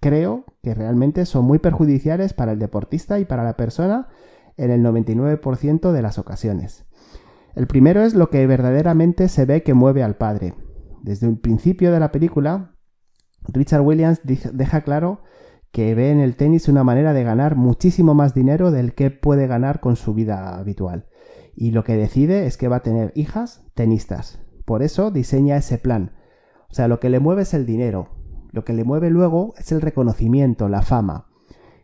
creo 0.00 0.44
que 0.62 0.74
realmente 0.74 1.26
son 1.26 1.44
muy 1.44 1.58
perjudiciales 1.58 2.32
para 2.32 2.52
el 2.52 2.58
deportista 2.58 3.18
y 3.18 3.24
para 3.24 3.44
la 3.44 3.56
persona 3.56 4.08
en 4.56 4.70
el 4.70 4.82
99% 4.82 5.92
de 5.92 6.02
las 6.02 6.18
ocasiones. 6.18 6.84
El 7.54 7.66
primero 7.66 8.02
es 8.02 8.14
lo 8.14 8.30
que 8.30 8.46
verdaderamente 8.46 9.28
se 9.28 9.44
ve 9.44 9.62
que 9.62 9.74
mueve 9.74 10.02
al 10.02 10.16
padre. 10.16 10.54
Desde 11.02 11.28
el 11.28 11.38
principio 11.38 11.92
de 11.92 12.00
la 12.00 12.10
película, 12.10 12.76
Richard 13.48 13.82
Williams 13.82 14.20
deja 14.24 14.80
claro 14.82 15.22
que 15.70 15.94
ve 15.94 16.10
en 16.10 16.20
el 16.20 16.36
tenis 16.36 16.68
una 16.68 16.84
manera 16.84 17.12
de 17.12 17.24
ganar 17.24 17.56
muchísimo 17.56 18.14
más 18.14 18.34
dinero 18.34 18.70
del 18.70 18.94
que 18.94 19.10
puede 19.10 19.46
ganar 19.46 19.80
con 19.80 19.96
su 19.96 20.14
vida 20.14 20.58
habitual. 20.58 21.06
Y 21.54 21.70
lo 21.70 21.84
que 21.84 21.96
decide 21.96 22.46
es 22.46 22.56
que 22.56 22.68
va 22.68 22.76
a 22.76 22.82
tener 22.82 23.12
hijas 23.14 23.64
tenistas. 23.74 24.41
Por 24.64 24.82
eso 24.82 25.10
diseña 25.10 25.56
ese 25.56 25.78
plan. 25.78 26.12
O 26.70 26.74
sea, 26.74 26.88
lo 26.88 27.00
que 27.00 27.10
le 27.10 27.20
mueve 27.20 27.42
es 27.42 27.54
el 27.54 27.66
dinero. 27.66 28.08
Lo 28.50 28.64
que 28.64 28.72
le 28.72 28.84
mueve 28.84 29.10
luego 29.10 29.54
es 29.58 29.72
el 29.72 29.80
reconocimiento, 29.80 30.68
la 30.68 30.82
fama. 30.82 31.26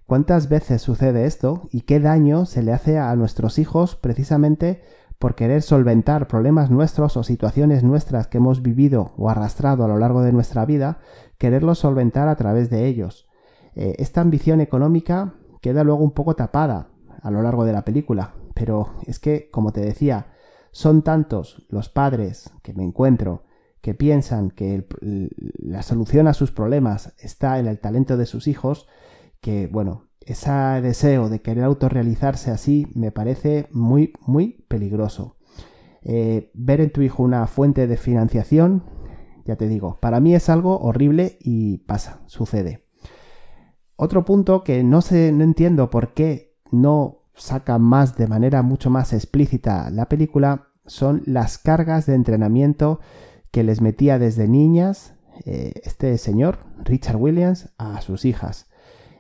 ¿Cuántas 0.06 0.48
veces 0.48 0.80
sucede 0.80 1.26
esto 1.26 1.68
y 1.70 1.82
qué 1.82 2.00
daño 2.00 2.46
se 2.46 2.62
le 2.62 2.72
hace 2.72 2.98
a 2.98 3.14
nuestros 3.14 3.58
hijos 3.58 3.94
precisamente 3.96 4.82
por 5.18 5.34
querer 5.34 5.62
solventar 5.62 6.28
problemas 6.28 6.70
nuestros 6.70 7.16
o 7.16 7.24
situaciones 7.24 7.82
nuestras 7.82 8.26
que 8.26 8.38
hemos 8.38 8.62
vivido 8.62 9.12
o 9.18 9.28
arrastrado 9.28 9.84
a 9.84 9.88
lo 9.88 9.98
largo 9.98 10.22
de 10.22 10.32
nuestra 10.32 10.64
vida, 10.64 11.00
quererlos 11.36 11.80
solventar 11.80 12.28
a 12.28 12.36
través 12.36 12.70
de 12.70 12.86
ellos? 12.86 13.28
Eh, 13.74 13.96
esta 13.98 14.20
ambición 14.20 14.60
económica 14.60 15.34
queda 15.60 15.84
luego 15.84 16.02
un 16.02 16.12
poco 16.12 16.34
tapada 16.34 16.88
a 17.20 17.30
lo 17.30 17.42
largo 17.42 17.64
de 17.64 17.72
la 17.72 17.84
película, 17.84 18.34
pero 18.54 18.94
es 19.06 19.18
que, 19.18 19.50
como 19.50 19.72
te 19.72 19.80
decía, 19.80 20.28
son 20.72 21.02
tantos 21.02 21.66
los 21.68 21.88
padres 21.88 22.50
que 22.62 22.74
me 22.74 22.84
encuentro 22.84 23.44
que 23.80 23.94
piensan 23.94 24.50
que 24.50 24.86
la 25.58 25.82
solución 25.82 26.26
a 26.26 26.34
sus 26.34 26.50
problemas 26.50 27.14
está 27.18 27.58
en 27.58 27.66
el 27.66 27.78
talento 27.78 28.16
de 28.16 28.26
sus 28.26 28.48
hijos, 28.48 28.88
que 29.40 29.68
bueno, 29.68 30.08
ese 30.20 30.50
deseo 30.82 31.28
de 31.28 31.40
querer 31.40 31.64
autorrealizarse 31.64 32.50
así 32.50 32.86
me 32.94 33.12
parece 33.12 33.68
muy, 33.70 34.12
muy 34.20 34.64
peligroso. 34.68 35.36
Eh, 36.02 36.50
ver 36.54 36.80
en 36.80 36.90
tu 36.92 37.02
hijo 37.02 37.22
una 37.22 37.46
fuente 37.46 37.86
de 37.86 37.96
financiación, 37.96 38.84
ya 39.44 39.56
te 39.56 39.68
digo, 39.68 39.98
para 40.00 40.20
mí 40.20 40.34
es 40.34 40.48
algo 40.48 40.78
horrible 40.80 41.38
y 41.40 41.78
pasa, 41.78 42.20
sucede. 42.26 42.84
Otro 43.96 44.24
punto 44.24 44.62
que 44.64 44.84
no 44.84 45.00
sé, 45.00 45.32
no 45.32 45.44
entiendo 45.44 45.90
por 45.90 46.12
qué 46.14 46.56
no 46.70 47.17
saca 47.38 47.78
más 47.78 48.16
de 48.16 48.26
manera 48.26 48.62
mucho 48.62 48.90
más 48.90 49.12
explícita 49.12 49.90
la 49.90 50.08
película 50.08 50.68
son 50.86 51.22
las 51.26 51.58
cargas 51.58 52.06
de 52.06 52.14
entrenamiento 52.14 53.00
que 53.50 53.62
les 53.62 53.80
metía 53.80 54.18
desde 54.18 54.48
niñas 54.48 55.14
eh, 55.44 55.72
este 55.84 56.18
señor, 56.18 56.58
Richard 56.84 57.16
Williams, 57.16 57.70
a 57.78 58.00
sus 58.00 58.24
hijas. 58.24 58.66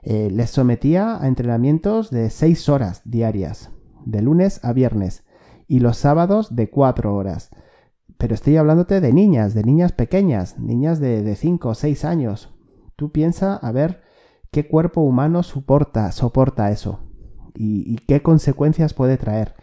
Eh, 0.02 0.30
les 0.32 0.50
sometía 0.50 1.22
a 1.22 1.28
entrenamientos 1.28 2.10
de 2.10 2.30
6 2.30 2.68
horas 2.68 3.02
diarias, 3.04 3.70
de 4.04 4.22
lunes 4.22 4.64
a 4.64 4.72
viernes, 4.72 5.24
y 5.66 5.80
los 5.80 5.96
sábados 5.98 6.54
de 6.56 6.70
4 6.70 7.14
horas. 7.14 7.50
Pero 8.16 8.34
estoy 8.34 8.56
hablándote 8.56 9.00
de 9.00 9.12
niñas, 9.12 9.54
de 9.54 9.62
niñas 9.62 9.92
pequeñas, 9.92 10.58
niñas 10.58 10.98
de 10.98 11.36
5 11.36 11.68
o 11.68 11.74
6 11.74 12.04
años. 12.04 12.52
Tú 12.96 13.12
piensa 13.12 13.54
a 13.54 13.70
ver 13.70 14.02
qué 14.50 14.66
cuerpo 14.66 15.02
humano 15.02 15.42
soporta, 15.42 16.10
soporta 16.10 16.70
eso 16.72 17.07
y, 17.58 17.96
qué 18.06 18.22
consecuencias 18.22 18.94
puede 18.94 19.16
traer. 19.16 19.54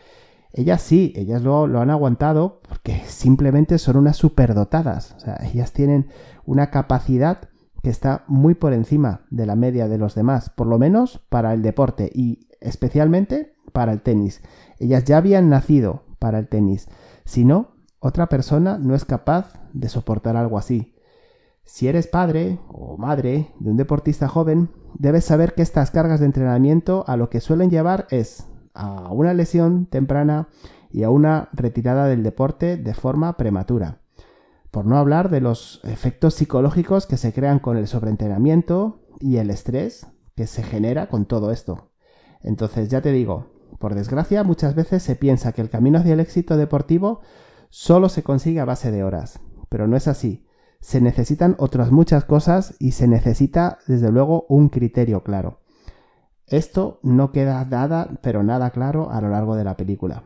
Ellas 0.53 0.81
sí, 0.81 1.13
ellas 1.15 1.41
lo, 1.41 1.67
lo, 1.67 1.81
han 1.81 1.89
aguantado 1.89 2.61
porque 2.67 3.01
simplemente 3.05 3.77
son 3.77 3.97
unas 3.97 4.17
superdotadas. 4.17 5.13
O 5.17 5.19
sea, 5.19 5.39
ellas 5.51 5.71
tienen 5.71 6.07
una 6.45 6.71
capacidad 6.71 7.49
que 7.83 7.89
está 7.89 8.23
muy 8.27 8.55
por 8.55 8.73
encima 8.73 9.21
de 9.29 9.45
la 9.45 9.55
media 9.55 9.87
de 9.87 9.97
los 9.97 10.15
demás, 10.15 10.49
por 10.49 10.67
lo 10.67 10.79
menos 10.79 11.21
para 11.29 11.53
el 11.53 11.61
deporte 11.61 12.11
y 12.13 12.47
especialmente 12.59 13.53
para 13.73 13.91
el 13.91 14.01
tenis. 14.01 14.41
Ellas 14.79 15.03
ya 15.03 15.17
habían 15.17 15.49
nacido 15.49 16.03
para 16.19 16.39
el 16.39 16.47
tenis. 16.47 16.87
Si 17.25 17.45
no, 17.45 17.75
otra 17.99 18.27
persona 18.27 18.77
no 18.77 18.95
es 18.95 19.05
capaz 19.05 19.53
de 19.73 19.89
soportar 19.89 20.35
algo 20.35 20.57
así. 20.57 20.95
Si 21.63 21.87
eres 21.87 22.07
padre 22.07 22.59
o 22.67 22.97
madre 22.97 23.51
de 23.59 23.71
un 23.71 23.77
deportista 23.77 24.27
joven, 24.27 24.69
debes 24.97 25.25
saber 25.25 25.53
que 25.53 25.61
estas 25.61 25.91
cargas 25.91 26.19
de 26.19 26.25
entrenamiento 26.25 27.03
a 27.07 27.17
lo 27.17 27.29
que 27.29 27.41
suelen 27.41 27.69
llevar 27.69 28.07
es 28.09 28.47
a 28.73 29.11
una 29.11 29.33
lesión 29.33 29.85
temprana 29.85 30.47
y 30.91 31.03
a 31.03 31.09
una 31.09 31.49
retirada 31.53 32.07
del 32.07 32.23
deporte 32.23 32.77
de 32.77 32.93
forma 32.93 33.37
prematura. 33.37 33.99
Por 34.71 34.85
no 34.85 34.97
hablar 34.97 35.29
de 35.29 35.41
los 35.41 35.81
efectos 35.83 36.35
psicológicos 36.35 37.05
que 37.05 37.17
se 37.17 37.33
crean 37.33 37.59
con 37.59 37.77
el 37.77 37.87
sobreentrenamiento 37.87 39.01
y 39.19 39.37
el 39.37 39.49
estrés 39.49 40.07
que 40.35 40.47
se 40.47 40.63
genera 40.63 41.07
con 41.07 41.25
todo 41.25 41.51
esto. 41.51 41.91
Entonces, 42.41 42.89
ya 42.89 43.01
te 43.01 43.11
digo, 43.11 43.47
por 43.79 43.95
desgracia, 43.95 44.43
muchas 44.43 44.75
veces 44.75 45.03
se 45.03 45.15
piensa 45.15 45.53
que 45.53 45.61
el 45.61 45.69
camino 45.69 45.99
hacia 45.99 46.13
el 46.13 46.19
éxito 46.19 46.57
deportivo 46.57 47.21
solo 47.69 48.09
se 48.09 48.23
consigue 48.23 48.59
a 48.59 48.65
base 48.65 48.91
de 48.91 49.03
horas, 49.03 49.39
pero 49.69 49.87
no 49.87 49.97
es 49.97 50.07
así. 50.07 50.44
Se 50.85 51.01
necesitan 51.01 51.55
otras 51.57 51.91
muchas 51.91 52.25
cosas 52.25 52.75
y 52.77 52.91
se 52.91 53.07
necesita, 53.07 53.79
desde 53.87 54.11
luego, 54.11 54.45
un 54.49 54.69
criterio 54.69 55.23
claro. 55.23 55.61
Esto 56.45 56.99
no 57.01 57.31
queda 57.31 57.65
nada, 57.65 58.19
pero 58.21 58.43
nada 58.43 58.69
claro 58.69 59.09
a 59.09 59.19
lo 59.19 59.29
largo 59.29 59.55
de 59.55 59.63
la 59.63 59.77
película. 59.77 60.25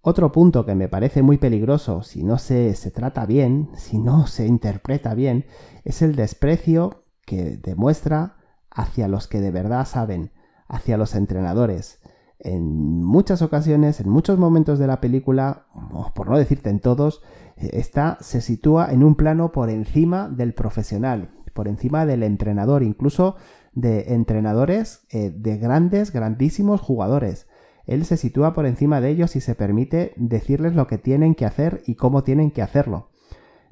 Otro 0.00 0.30
punto 0.30 0.64
que 0.64 0.76
me 0.76 0.86
parece 0.86 1.22
muy 1.22 1.36
peligroso 1.36 2.04
si 2.04 2.22
no 2.22 2.38
se, 2.38 2.76
se 2.76 2.92
trata 2.92 3.26
bien, 3.26 3.70
si 3.74 3.98
no 3.98 4.28
se 4.28 4.46
interpreta 4.46 5.14
bien, 5.14 5.46
es 5.82 6.00
el 6.00 6.14
desprecio 6.14 7.02
que 7.26 7.56
demuestra 7.56 8.36
hacia 8.70 9.08
los 9.08 9.26
que 9.26 9.40
de 9.40 9.50
verdad 9.50 9.84
saben, 9.84 10.30
hacia 10.68 10.96
los 10.96 11.16
entrenadores. 11.16 11.98
En 12.38 13.02
muchas 13.02 13.42
ocasiones, 13.42 13.98
en 13.98 14.08
muchos 14.08 14.38
momentos 14.38 14.78
de 14.78 14.86
la 14.86 15.00
película, 15.00 15.66
por 16.14 16.30
no 16.30 16.38
decirte 16.38 16.70
en 16.70 16.78
todos, 16.78 17.20
esta 17.56 18.18
se 18.20 18.40
sitúa 18.40 18.92
en 18.92 19.02
un 19.02 19.14
plano 19.14 19.52
por 19.52 19.70
encima 19.70 20.28
del 20.28 20.54
profesional, 20.54 21.30
por 21.52 21.68
encima 21.68 22.06
del 22.06 22.22
entrenador, 22.22 22.82
incluso 22.82 23.36
de 23.72 24.14
entrenadores 24.14 25.06
eh, 25.10 25.30
de 25.30 25.58
grandes, 25.58 26.12
grandísimos 26.12 26.80
jugadores. 26.80 27.46
Él 27.86 28.04
se 28.04 28.16
sitúa 28.16 28.52
por 28.52 28.66
encima 28.66 29.00
de 29.00 29.10
ellos 29.10 29.34
y 29.36 29.40
se 29.40 29.54
permite 29.54 30.12
decirles 30.16 30.74
lo 30.74 30.86
que 30.86 30.98
tienen 30.98 31.34
que 31.34 31.46
hacer 31.46 31.82
y 31.86 31.96
cómo 31.96 32.22
tienen 32.22 32.50
que 32.50 32.62
hacerlo. 32.62 33.10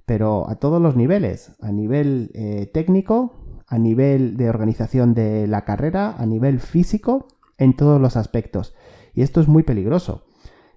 Pero 0.07 0.49
a 0.49 0.57
todos 0.57 0.83
los 0.83 0.97
niveles, 0.97 1.53
a 1.61 1.71
nivel 1.71 2.31
eh, 2.35 2.69
técnico, 2.73 3.35
a 3.67 3.79
nivel 3.79 4.37
de 4.37 4.49
organización 4.49 5.15
de 5.15 5.47
la 5.47 5.65
carrera, 5.65 6.17
a 6.19 6.27
nivel 6.27 6.59
físico, 6.59 7.29
en 7.57 7.77
todos 7.77 8.01
los 8.01 8.17
aspectos. 8.17 8.75
Y 9.15 9.23
esto 9.23 9.41
es 9.41 9.47
muy 9.47 9.63
peligroso. 9.63 10.25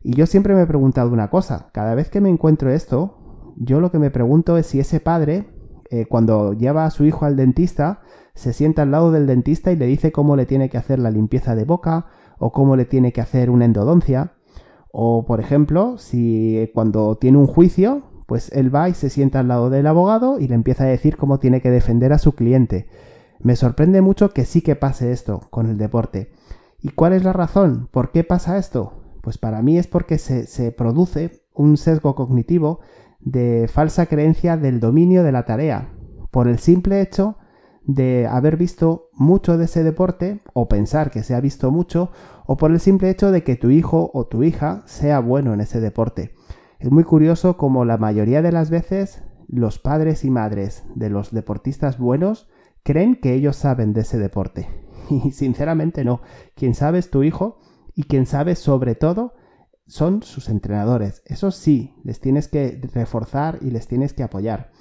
Y 0.04 0.16
yo 0.16 0.26
siempre 0.26 0.54
me 0.54 0.64
he 0.64 0.68
preguntado 0.68 1.12
una 1.12 1.30
cosa, 1.30 1.70
cada 1.72 1.96
vez 1.96 2.10
que 2.10 2.20
me 2.20 2.30
encuentro 2.30 2.70
esto, 2.72 3.18
yo 3.56 3.80
lo 3.80 3.90
que 3.90 4.00
me 4.00 4.12
pregunto 4.12 4.58
es 4.58 4.68
si 4.68 4.80
ese 4.80 5.00
padre, 5.00 5.48
eh, 5.90 6.06
cuando 6.06 6.54
lleva 6.54 6.86
a 6.86 6.92
su 6.92 7.06
hijo 7.06 7.26
al 7.26 7.38
dentista, 7.38 8.02
se 8.36 8.52
sienta 8.52 8.82
al 8.82 8.92
lado 8.92 9.12
del 9.12 9.28
dentista 9.28 9.72
y 9.72 9.78
le 9.78 9.86
dice 9.86 10.12
cómo 10.12 10.36
le 10.36 10.46
tiene 10.46 10.70
que 10.70 10.78
hacer 10.78 11.00
la 11.00 11.12
limpieza 11.12 11.56
de 11.56 11.66
boca 11.66 12.08
o 12.38 12.52
cómo 12.52 12.76
le 12.76 12.86
tiene 12.86 13.14
que 13.14 13.22
hacer 13.22 13.50
una 13.50 13.66
endodoncia. 13.66 14.34
O, 14.92 15.26
por 15.26 15.40
ejemplo, 15.40 15.98
si 15.98 16.70
cuando 16.74 17.16
tiene 17.18 17.38
un 17.38 17.48
juicio, 17.48 18.04
pues 18.26 18.52
él 18.52 18.74
va 18.74 18.90
y 18.90 18.94
se 18.94 19.10
sienta 19.10 19.40
al 19.40 19.48
lado 19.48 19.70
del 19.70 19.88
abogado 19.88 20.40
y 20.40 20.48
le 20.48 20.56
empieza 20.56 20.84
a 20.84 20.88
decir 20.88 21.16
cómo 21.16 21.40
tiene 21.40 21.62
que 21.62 21.72
defender 21.72 22.12
a 22.12 22.18
su 22.18 22.34
cliente. 22.34 22.88
Me 23.40 23.56
sorprende 23.56 24.02
mucho 24.02 24.32
que 24.32 24.46
sí 24.46 24.62
que 24.62 24.76
pase 24.76 25.12
esto 25.12 25.42
con 25.50 25.68
el 25.68 25.78
deporte. 25.78 26.32
¿Y 26.82 26.90
cuál 26.90 27.14
es 27.14 27.24
la 27.24 27.34
razón? 27.34 27.88
¿Por 27.92 28.12
qué 28.12 28.24
pasa 28.24 28.58
esto? 28.58 29.03
Pues 29.24 29.38
para 29.38 29.62
mí 29.62 29.78
es 29.78 29.88
porque 29.88 30.18
se, 30.18 30.74
produce 30.74 31.46
un 31.54 31.78
sesgo 31.78 32.14
cognitivo 32.14 32.82
de 33.22 33.70
falsa 33.72 34.08
creencia 34.08 34.58
del 34.58 34.82
dominio 34.82 35.24
de 35.24 35.32
la 35.32 35.46
tarea, 35.46 35.94
por 36.30 36.50
el 36.50 36.60
simple 36.60 37.00
hecho 37.00 37.38
de 37.86 38.28
haber 38.28 38.58
visto 38.58 39.08
mucho 39.14 39.58
de 39.58 39.64
ese 39.64 39.82
deporte 39.82 40.42
o 40.52 40.68
pensar 40.68 41.10
que 41.10 41.24
se 41.24 41.36
ha 41.36 41.40
visto 41.40 41.72
mucho 41.72 42.12
o 42.46 42.58
por 42.58 42.72
el 42.72 42.82
simple 42.82 43.10
hecho 43.10 43.32
de 43.32 43.46
que 43.46 43.56
tu 43.56 43.70
hijo 43.70 44.12
o 44.14 44.26
tu 44.26 44.44
hija 44.44 44.84
sea 44.88 45.22
bueno 45.22 45.54
en 45.54 45.62
ese 45.62 45.80
deporte. 45.80 46.36
Es 46.80 46.92
muy 46.92 47.06
curioso 47.06 47.56
como 47.56 47.86
la 47.86 47.96
mayoría 47.96 48.42
de 48.42 48.52
las 48.52 48.70
veces 48.70 49.24
los 49.48 49.80
padres 49.80 50.26
y 50.26 50.32
madres 50.32 50.84
de 50.96 51.10
los 51.10 51.32
deportistas 51.32 51.98
buenos 51.98 52.50
creen 52.84 53.16
que 53.16 53.36
ellos 53.36 53.56
saben 53.56 53.94
de 53.94 54.02
ese 54.02 54.18
deporte. 54.18 54.68
Y 55.10 55.32
sinceramente 55.32 56.04
no. 56.04 56.22
Quien 56.56 56.76
sabe 56.76 57.00
es 57.00 57.10
tu 57.10 57.24
hijo 57.24 57.60
y 57.96 58.04
quien 58.04 58.26
sabe 58.26 58.56
sobre 58.56 58.96
todo 58.96 59.34
son 59.88 60.24
sus 60.24 60.50
entrenadores. 60.50 61.22
Eso 61.26 61.52
sí, 61.52 61.96
les 62.04 62.20
tienes 62.20 62.48
que 62.48 62.80
reforzar 62.94 63.60
y 63.62 63.72
les 63.72 63.88
tienes 63.88 64.14
que 64.14 64.24
apoyar. 64.24 64.72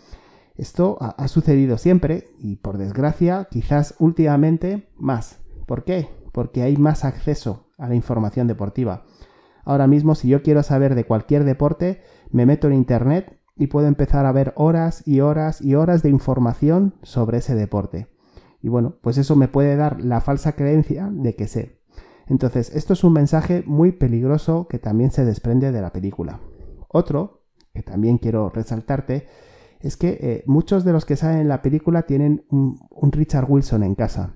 Esto 0.54 0.98
ha, 1.00 1.28
sucedido 1.28 1.78
siempre 1.78 2.28
y 2.38 2.56
por 2.56 2.78
desgracia 2.78 3.48
quizás 3.50 3.94
últimamente 3.98 4.90
más. 4.96 5.40
¿Por 5.66 5.84
qué? 5.84 6.08
Porque 6.32 6.62
hay 6.62 6.76
más 6.76 7.04
acceso 7.04 7.70
a 7.78 7.88
la 7.88 7.94
información 7.94 8.46
deportiva. 8.46 9.04
Ahora 9.64 9.86
mismo 9.86 10.14
si 10.14 10.28
yo 10.28 10.42
quiero 10.42 10.62
saber 10.62 10.94
de 10.94 11.04
cualquier 11.04 11.44
deporte, 11.44 12.02
me 12.30 12.46
meto 12.46 12.66
en 12.66 12.74
Internet 12.74 13.40
y 13.56 13.68
puedo 13.68 13.86
empezar 13.86 14.26
a 14.26 14.32
ver 14.32 14.52
horas 14.56 15.06
y 15.06 15.20
horas 15.20 15.60
y 15.62 15.74
horas 15.74 16.02
de 16.02 16.10
información 16.10 16.94
sobre 17.02 17.38
ese 17.38 17.54
deporte. 17.54 18.08
Y 18.60 18.68
bueno, 18.68 18.96
pues 19.00 19.18
eso 19.18 19.36
me 19.36 19.48
puede 19.48 19.76
dar 19.76 20.00
la 20.00 20.20
falsa 20.20 20.52
creencia 20.52 21.08
de 21.10 21.34
que 21.34 21.48
sé. 21.48 21.81
Entonces, 22.32 22.74
esto 22.74 22.94
es 22.94 23.04
un 23.04 23.12
mensaje 23.12 23.62
muy 23.66 23.92
peligroso 23.92 24.66
que 24.66 24.78
también 24.78 25.10
se 25.10 25.22
desprende 25.22 25.70
de 25.70 25.82
la 25.82 25.92
película. 25.92 26.40
Otro, 26.88 27.44
que 27.74 27.82
también 27.82 28.16
quiero 28.16 28.48
resaltarte, 28.48 29.26
es 29.80 29.98
que 29.98 30.18
eh, 30.18 30.42
muchos 30.46 30.82
de 30.82 30.94
los 30.94 31.04
que 31.04 31.16
salen 31.16 31.40
en 31.40 31.48
la 31.48 31.60
película 31.60 32.04
tienen 32.04 32.46
un, 32.48 33.12
Richard 33.12 33.44
Wilson 33.50 33.82
en 33.82 33.94
casa. 33.94 34.34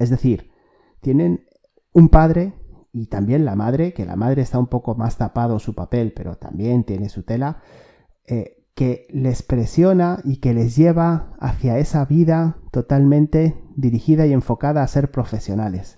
Es 0.00 0.10
decir, 0.10 0.50
tienen 1.02 1.46
un 1.92 2.08
padre 2.08 2.54
y 2.92 3.06
también 3.06 3.44
la 3.44 3.54
madre, 3.54 3.94
que 3.94 4.06
la 4.06 4.16
madre 4.16 4.42
está 4.42 4.58
un 4.58 4.66
poco 4.66 4.96
más 4.96 5.16
tapado 5.16 5.60
su 5.60 5.72
papel, 5.76 6.12
pero 6.16 6.34
también 6.34 6.82
tiene 6.82 7.08
su 7.08 7.22
tela, 7.22 7.62
eh, 8.26 8.66
que 8.74 9.06
les 9.10 9.44
presiona 9.44 10.18
y 10.24 10.38
que 10.38 10.52
les 10.52 10.74
lleva 10.74 11.36
hacia 11.38 11.78
esa 11.78 12.06
vida 12.06 12.58
totalmente 12.72 13.62
dirigida 13.76 14.26
y 14.26 14.32
enfocada 14.32 14.82
a 14.82 14.88
ser 14.88 15.12
profesionales. 15.12 15.94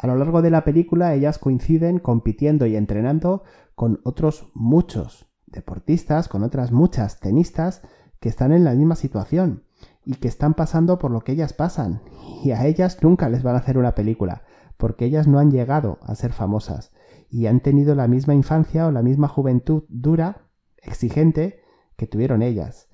A 0.00 0.06
lo 0.06 0.16
largo 0.16 0.40
de 0.40 0.48
la 0.48 0.64
película 0.64 1.12
ellas 1.12 1.38
coinciden 1.38 1.98
compitiendo 1.98 2.64
y 2.64 2.74
entrenando 2.74 3.42
con 3.74 4.00
otros 4.02 4.50
muchos 4.54 5.26
deportistas, 5.46 6.26
con 6.26 6.42
otras 6.42 6.72
muchas 6.72 7.20
tenistas 7.20 7.82
que 8.18 8.30
están 8.30 8.52
en 8.52 8.64
la 8.64 8.72
misma 8.72 8.94
situación 8.94 9.64
y 10.06 10.14
que 10.14 10.28
están 10.28 10.54
pasando 10.54 10.98
por 10.98 11.10
lo 11.10 11.20
que 11.20 11.32
ellas 11.32 11.52
pasan. 11.52 12.00
Y 12.42 12.52
a 12.52 12.64
ellas 12.64 12.96
nunca 13.02 13.28
les 13.28 13.42
van 13.42 13.56
a 13.56 13.58
hacer 13.58 13.76
una 13.76 13.94
película, 13.94 14.44
porque 14.78 15.04
ellas 15.04 15.28
no 15.28 15.38
han 15.38 15.50
llegado 15.50 15.98
a 16.00 16.14
ser 16.14 16.32
famosas 16.32 16.92
y 17.28 17.46
han 17.46 17.60
tenido 17.60 17.94
la 17.94 18.08
misma 18.08 18.34
infancia 18.34 18.86
o 18.86 18.92
la 18.92 19.02
misma 19.02 19.28
juventud 19.28 19.84
dura, 19.90 20.46
exigente, 20.78 21.60
que 21.98 22.06
tuvieron 22.06 22.40
ellas. 22.40 22.88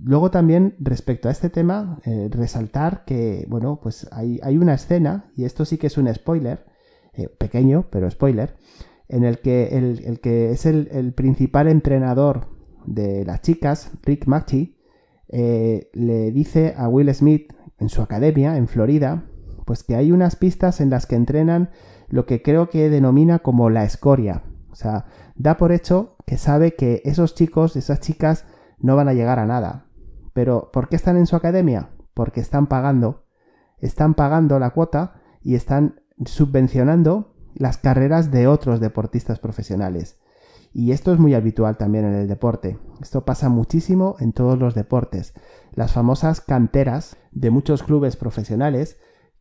Luego 0.00 0.30
también 0.30 0.74
respecto 0.78 1.28
a 1.28 1.32
este 1.32 1.50
tema, 1.50 1.98
eh, 2.04 2.28
resaltar 2.30 3.04
que, 3.04 3.46
bueno, 3.48 3.80
pues 3.82 4.08
hay, 4.12 4.56
una 4.56 4.74
escena, 4.74 5.30
y 5.36 5.44
esto 5.44 5.64
sí 5.64 5.78
que 5.78 5.88
es 5.88 5.98
un 5.98 6.12
spoiler, 6.12 6.66
eh, 7.14 7.28
pequeño, 7.28 7.86
pero 7.90 8.10
spoiler, 8.10 8.56
en 9.08 9.24
el 9.24 9.40
que 9.40 9.76
el, 9.76 10.20
que 10.20 10.50
es 10.50 10.64
el, 10.66 11.12
principal 11.14 11.68
entrenador 11.68 12.48
de 12.86 13.24
las 13.24 13.42
chicas, 13.42 13.92
Rick 14.02 14.26
Machi, 14.26 14.78
eh, 15.28 15.90
le 15.92 16.30
dice 16.32 16.74
a 16.76 16.88
Will 16.88 17.12
Smith 17.14 17.52
en 17.78 17.88
su 17.88 18.02
academia, 18.02 18.56
en 18.56 18.68
Florida, 18.68 19.26
pues 19.66 19.82
que 19.82 19.94
hay 19.94 20.12
unas 20.12 20.36
pistas 20.36 20.80
en 20.80 20.90
las 20.90 21.06
que 21.06 21.16
entrenan 21.16 21.70
lo 22.08 22.26
que 22.26 22.42
creo 22.42 22.70
que 22.70 22.90
denomina 22.90 23.40
como 23.40 23.70
la 23.70 23.84
escoria. 23.84 24.42
O 24.70 24.74
sea, 24.74 25.06
da 25.34 25.56
por 25.56 25.72
hecho 25.72 26.16
que 26.26 26.38
sabe 26.38 26.74
que 26.74 27.02
esos 27.04 27.34
chicos, 27.34 27.76
esas 27.76 28.00
chicas, 28.00 28.46
no 28.82 28.96
van 28.96 29.08
a 29.08 29.14
llegar 29.14 29.38
a 29.38 29.46
nada. 29.46 29.86
Pero 30.34 30.70
¿por 30.72 30.88
qué 30.88 30.96
están 30.96 31.16
en 31.16 31.26
su 31.26 31.36
academia? 31.36 31.90
Porque 32.14 32.40
están 32.40 32.66
pagando. 32.66 33.24
Están 33.78 34.14
pagando 34.14 34.58
la 34.58 34.70
cuota 34.70 35.14
y 35.40 35.54
están 35.54 36.02
subvencionando 36.24 37.34
las 37.54 37.78
carreras 37.78 38.30
de 38.30 38.46
otros 38.46 38.80
deportistas 38.80 39.38
profesionales. 39.38 40.18
Y 40.74 40.92
esto 40.92 41.12
es 41.12 41.18
muy 41.18 41.34
habitual 41.34 41.76
también 41.76 42.04
en 42.04 42.14
el 42.14 42.28
deporte. 42.28 42.78
Esto 43.00 43.24
pasa 43.24 43.48
muchísimo 43.48 44.16
en 44.20 44.32
todos 44.32 44.58
los 44.58 44.74
deportes. 44.74 45.34
Las 45.74 45.92
famosas 45.92 46.40
canteras 46.40 47.16
de 47.30 47.50
muchos 47.50 47.82
clubes 47.82 48.16
profesionales 48.16 48.98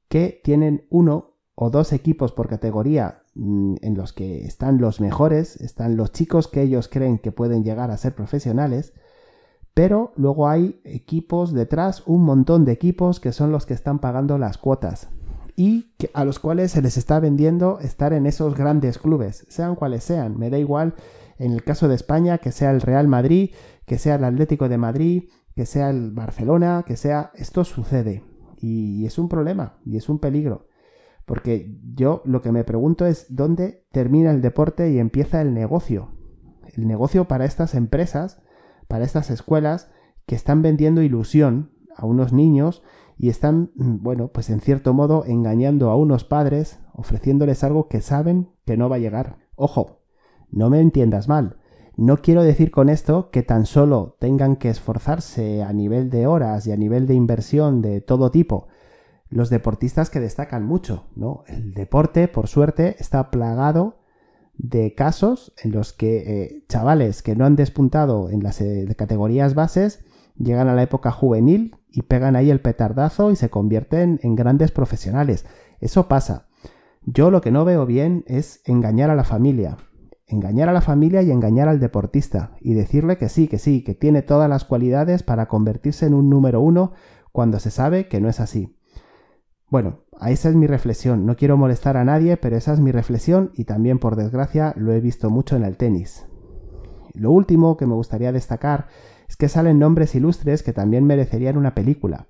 que 0.09 0.41
tienen 0.43 0.87
uno 0.89 1.37
o 1.55 1.69
dos 1.69 1.93
equipos 1.93 2.33
por 2.33 2.49
categoría 2.49 3.23
mm, 3.35 3.75
en 3.81 3.95
los 3.95 4.13
que 4.13 4.45
están 4.45 4.79
los 4.79 4.99
mejores, 4.99 5.55
están 5.61 5.95
los 5.95 6.11
chicos 6.11 6.47
que 6.47 6.63
ellos 6.63 6.89
creen 6.89 7.17
que 7.17 7.31
pueden 7.31 7.63
llegar 7.63 7.91
a 7.91 7.97
ser 7.97 8.13
profesionales, 8.13 8.93
pero 9.73 10.13
luego 10.15 10.47
hay 10.47 10.81
equipos 10.83 11.53
detrás, 11.53 12.03
un 12.05 12.23
montón 12.23 12.65
de 12.65 12.71
equipos 12.71 13.19
que 13.19 13.31
son 13.31 13.51
los 13.51 13.65
que 13.65 13.73
están 13.73 13.99
pagando 13.99 14.37
las 14.37 14.57
cuotas 14.57 15.09
y 15.55 15.93
a 16.13 16.25
los 16.25 16.39
cuales 16.39 16.71
se 16.71 16.81
les 16.81 16.97
está 16.97 17.19
vendiendo 17.19 17.79
estar 17.79 18.13
en 18.13 18.25
esos 18.25 18.55
grandes 18.55 18.97
clubes, 18.97 19.45
sean 19.49 19.75
cuales 19.75 20.03
sean, 20.03 20.37
me 20.37 20.49
da 20.49 20.57
igual 20.57 20.95
en 21.37 21.51
el 21.51 21.63
caso 21.63 21.87
de 21.87 21.95
España 21.95 22.37
que 22.37 22.51
sea 22.51 22.71
el 22.71 22.81
Real 22.81 23.07
Madrid, 23.07 23.51
que 23.85 23.97
sea 23.97 24.15
el 24.15 24.23
Atlético 24.23 24.69
de 24.69 24.77
Madrid, 24.77 25.23
que 25.55 25.65
sea 25.65 25.89
el 25.89 26.11
Barcelona, 26.11 26.83
que 26.85 26.95
sea, 26.95 27.31
esto 27.35 27.63
sucede, 27.63 28.23
y 28.57 29.05
es 29.05 29.17
un 29.17 29.27
problema 29.27 29.77
y 29.85 29.97
es 29.97 30.09
un 30.09 30.19
peligro. 30.19 30.67
Porque 31.25 31.79
yo 31.93 32.21
lo 32.25 32.41
que 32.41 32.51
me 32.51 32.63
pregunto 32.63 33.05
es 33.05 33.27
dónde 33.29 33.85
termina 33.91 34.31
el 34.31 34.41
deporte 34.41 34.91
y 34.91 34.99
empieza 34.99 35.41
el 35.41 35.53
negocio. 35.53 36.09
El 36.75 36.87
negocio 36.87 37.27
para 37.27 37.45
estas 37.45 37.75
empresas, 37.75 38.41
para 38.91 39.05
estas 39.05 39.29
escuelas 39.29 39.89
que 40.25 40.35
están 40.35 40.61
vendiendo 40.61 41.01
ilusión 41.01 41.71
a 41.95 42.05
unos 42.05 42.33
niños 42.33 42.83
y 43.17 43.29
están, 43.29 43.71
mm, 43.75 44.03
bueno, 44.03 44.33
pues 44.33 44.49
en 44.49 44.59
cierto 44.59 44.93
modo 44.93 45.23
engañando 45.25 45.89
a 45.89 45.95
unos 45.95 46.25
padres 46.25 46.81
ofreciéndoles 46.93 47.63
algo 47.63 47.87
que 47.87 48.01
saben 48.01 48.49
que 48.65 48.75
no 48.75 48.89
va 48.89 48.97
a 48.97 48.99
llegar. 48.99 49.37
Ojo, 49.55 50.01
no 50.49 50.69
me 50.69 50.81
entiendas 50.81 51.29
mal. 51.29 51.55
No 51.95 52.17
quiero 52.17 52.43
decir 52.43 52.69
con 52.69 52.89
esto 52.89 53.29
que 53.31 53.43
tan 53.43 53.65
solo 53.65 54.17
tengan 54.19 54.57
que 54.57 54.67
esforzarse 54.67 55.63
a 55.63 55.71
nivel 55.71 56.09
de 56.09 56.27
horas 56.27 56.67
y 56.67 56.73
a 56.73 56.77
nivel 56.77 57.07
de 57.07 57.13
inversión 57.13 57.81
de 57.81 58.01
todo 58.01 58.29
tipo. 58.29 58.67
Los 59.29 59.49
deportistas 59.49 60.09
que 60.09 60.19
destacan 60.19 60.65
mucho, 60.65 61.05
¿no? 61.15 61.45
El 61.47 61.73
deporte, 61.73 62.27
por 62.27 62.49
suerte, 62.49 62.97
está 62.99 63.31
plagado 63.31 64.00
de 64.53 64.93
casos 64.93 65.53
en 65.63 65.71
los 65.71 65.93
que 65.93 66.17
eh, 66.17 66.65
chavales 66.67 67.23
que 67.23 67.35
no 67.35 67.45
han 67.45 67.55
despuntado 67.55 68.29
en 68.29 68.43
las 68.43 68.61
eh, 68.61 68.87
categorías 68.97 69.55
bases 69.55 70.03
llegan 70.37 70.67
a 70.67 70.75
la 70.75 70.83
época 70.83 71.11
juvenil 71.11 71.75
y 71.89 72.03
pegan 72.03 72.35
ahí 72.35 72.49
el 72.49 72.61
petardazo 72.61 73.31
y 73.31 73.35
se 73.35 73.49
convierten 73.49 74.19
en 74.23 74.35
grandes 74.35 74.71
profesionales. 74.71 75.45
Eso 75.79 76.07
pasa. 76.07 76.47
Yo 77.03 77.31
lo 77.31 77.41
que 77.41 77.51
no 77.51 77.65
veo 77.65 77.85
bien 77.85 78.23
es 78.27 78.61
engañar 78.65 79.09
a 79.09 79.15
la 79.15 79.23
familia. 79.23 79.77
Engañar 80.27 80.69
a 80.69 80.73
la 80.73 80.81
familia 80.81 81.21
y 81.21 81.31
engañar 81.31 81.67
al 81.67 81.79
deportista 81.79 82.55
y 82.61 82.73
decirle 82.73 83.17
que 83.17 83.27
sí, 83.27 83.47
que 83.47 83.57
sí, 83.57 83.83
que 83.83 83.95
tiene 83.95 84.21
todas 84.21 84.49
las 84.49 84.63
cualidades 84.63 85.23
para 85.23 85.47
convertirse 85.47 86.05
en 86.05 86.13
un 86.13 86.29
número 86.29 86.61
uno 86.61 86.93
cuando 87.31 87.59
se 87.59 87.71
sabe 87.71 88.07
que 88.07 88.21
no 88.21 88.29
es 88.29 88.39
así. 88.39 88.77
Bueno, 89.69 90.01
esa 90.29 90.49
es 90.49 90.55
mi 90.55 90.67
reflexión. 90.67 91.25
No 91.25 91.35
quiero 91.35 91.57
molestar 91.57 91.97
a 91.97 92.05
nadie, 92.05 92.37
pero 92.37 92.55
esa 92.55 92.73
es 92.73 92.79
mi 92.79 92.91
reflexión 92.91 93.51
y 93.55 93.65
también 93.65 93.97
por 93.97 94.15
desgracia 94.15 94.73
lo 94.77 94.93
he 94.93 94.99
visto 94.99 95.31
mucho 95.31 95.55
en 95.55 95.63
el 95.63 95.77
tenis. 95.77 96.27
Lo 97.13 97.31
último 97.31 97.75
que 97.75 97.87
me 97.87 97.95
gustaría 97.95 98.31
destacar 98.31 98.87
es 99.27 99.35
que 99.35 99.49
salen 99.49 99.79
nombres 99.79 100.13
ilustres 100.13 100.61
que 100.61 100.73
también 100.73 101.05
merecerían 101.05 101.57
una 101.57 101.73
película. 101.73 102.27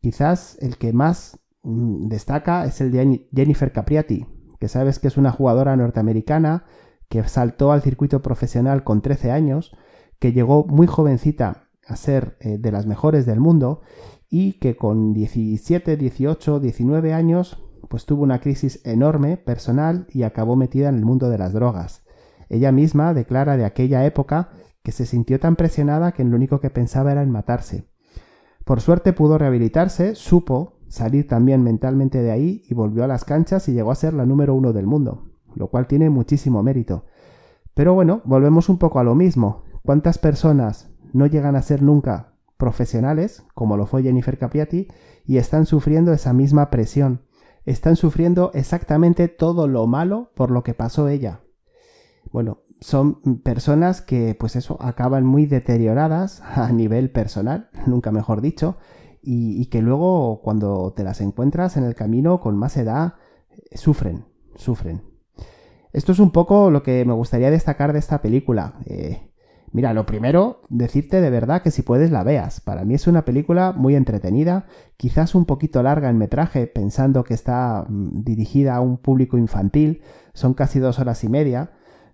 Quizás 0.00 0.56
el 0.60 0.78
que 0.78 0.92
más 0.92 1.40
mm, 1.62 2.08
destaca 2.08 2.64
es 2.64 2.80
el 2.80 2.92
de 2.92 3.26
Jennifer 3.34 3.72
Capriati, 3.72 4.26
que 4.60 4.68
sabes 4.68 4.98
que 4.98 5.08
es 5.08 5.16
una 5.16 5.32
jugadora 5.32 5.76
norteamericana 5.76 6.64
que 7.08 7.26
saltó 7.28 7.72
al 7.72 7.82
circuito 7.82 8.22
profesional 8.22 8.84
con 8.84 9.02
13 9.02 9.30
años, 9.30 9.76
que 10.18 10.32
llegó 10.32 10.64
muy 10.64 10.86
jovencita 10.86 11.68
a 11.86 11.96
ser 11.96 12.36
eh, 12.40 12.58
de 12.58 12.72
las 12.72 12.86
mejores 12.86 13.26
del 13.26 13.40
mundo 13.40 13.82
y 14.28 14.54
que 14.54 14.76
con 14.76 15.12
17, 15.12 15.96
18, 15.96 16.60
19 16.60 17.12
años 17.12 17.62
pues 17.88 18.04
tuvo 18.04 18.22
una 18.22 18.40
crisis 18.40 18.80
enorme 18.84 19.36
personal 19.36 20.06
y 20.10 20.24
acabó 20.24 20.56
metida 20.56 20.88
en 20.88 20.96
el 20.96 21.04
mundo 21.04 21.30
de 21.30 21.38
las 21.38 21.52
drogas. 21.52 22.02
Ella 22.48 22.72
misma 22.72 23.14
declara 23.14 23.56
de 23.56 23.64
aquella 23.64 24.04
época 24.04 24.50
que 24.82 24.92
se 24.92 25.06
sintió 25.06 25.40
tan 25.40 25.56
presionada 25.56 26.12
que 26.12 26.24
lo 26.24 26.36
único 26.36 26.60
que 26.60 26.70
pensaba 26.70 27.12
era 27.12 27.22
en 27.22 27.30
matarse. 27.30 27.88
Por 28.64 28.80
suerte 28.80 29.12
pudo 29.12 29.38
rehabilitarse, 29.38 30.14
supo 30.14 30.78
salir 30.88 31.26
también 31.26 31.62
mentalmente 31.62 32.22
de 32.22 32.30
ahí 32.30 32.62
y 32.68 32.74
volvió 32.74 33.04
a 33.04 33.08
las 33.08 33.24
canchas 33.24 33.68
y 33.68 33.72
llegó 33.72 33.90
a 33.90 33.96
ser 33.96 34.14
la 34.14 34.26
número 34.26 34.54
uno 34.54 34.72
del 34.72 34.86
mundo, 34.86 35.30
lo 35.54 35.68
cual 35.68 35.86
tiene 35.86 36.10
muchísimo 36.10 36.62
mérito. 36.62 37.04
Pero 37.74 37.94
bueno, 37.94 38.22
volvemos 38.24 38.68
un 38.68 38.78
poco 38.78 38.98
a 38.98 39.04
lo 39.04 39.14
mismo. 39.14 39.64
¿Cuántas 39.82 40.18
personas 40.18 40.90
no 41.12 41.26
llegan 41.26 41.56
a 41.56 41.62
ser 41.62 41.82
nunca 41.82 42.35
profesionales, 42.56 43.44
como 43.54 43.76
lo 43.76 43.86
fue 43.86 44.02
Jennifer 44.02 44.38
Capriati, 44.38 44.88
y 45.24 45.38
están 45.38 45.66
sufriendo 45.66 46.12
esa 46.12 46.32
misma 46.32 46.70
presión? 46.70 47.22
Están 47.64 47.96
sufriendo 47.96 48.50
exactamente 48.54 49.28
todo 49.28 49.66
lo 49.66 49.86
malo 49.86 50.30
por 50.34 50.50
lo 50.50 50.62
que 50.62 50.74
pasó 50.74 51.08
ella. 51.08 51.40
Bueno, 52.30 52.62
son 52.80 53.40
personas 53.42 54.00
que, 54.00 54.36
pues 54.38 54.56
eso, 54.56 54.76
acaban 54.80 55.24
muy 55.24 55.46
deterioradas 55.46 56.42
a 56.54 56.70
nivel 56.72 57.10
personal, 57.10 57.70
nunca 57.86 58.12
mejor 58.12 58.40
dicho, 58.40 58.76
y, 59.28 59.66
que 59.66 59.82
luego 59.82 60.40
cuando 60.40 60.92
te 60.94 61.02
las 61.02 61.20
encuentras 61.20 61.76
en 61.76 61.82
el 61.82 61.96
camino 61.96 62.38
con 62.38 62.56
más 62.56 62.76
edad, 62.76 63.14
sufren, 63.74 64.24
sufren. 64.54 65.02
Esto 65.92 66.12
es 66.12 66.20
un 66.20 66.30
poco 66.30 66.70
lo 66.70 66.84
que 66.84 67.04
me 67.04 67.12
gustaría 67.12 67.50
destacar 67.50 67.92
de 67.92 67.98
esta 67.98 68.22
película. 68.22 68.74
Eh, 68.84 69.32
mira, 69.76 69.92
lo 69.92 70.06
primero, 70.06 70.62
decirte 70.70 71.20
de 71.20 71.28
verdad 71.28 71.60
que 71.60 71.70
si 71.70 71.82
puedes 71.82 72.10
la 72.10 72.24
veas. 72.24 72.62
Para 72.62 72.86
mí 72.86 72.94
es 72.94 73.06
una 73.06 73.26
película 73.26 73.74
muy 73.76 73.94
entretenida, 73.94 74.64
quizás 74.96 75.34
un 75.34 75.44
poquito 75.44 75.82
larga 75.82 76.08
en 76.08 76.16
metraje, 76.16 76.66
pensando 76.66 77.24
que 77.24 77.34
está 77.34 77.84
mm, 77.86 78.22
dirigida 78.22 78.74
a 78.74 78.80
un 78.80 78.96
público 78.96 79.36
infantil, 79.36 80.00
son 80.32 80.54
casi 80.54 80.78
dos 80.78 80.98
horas 80.98 81.24
y 81.24 81.28
media, 81.28 81.72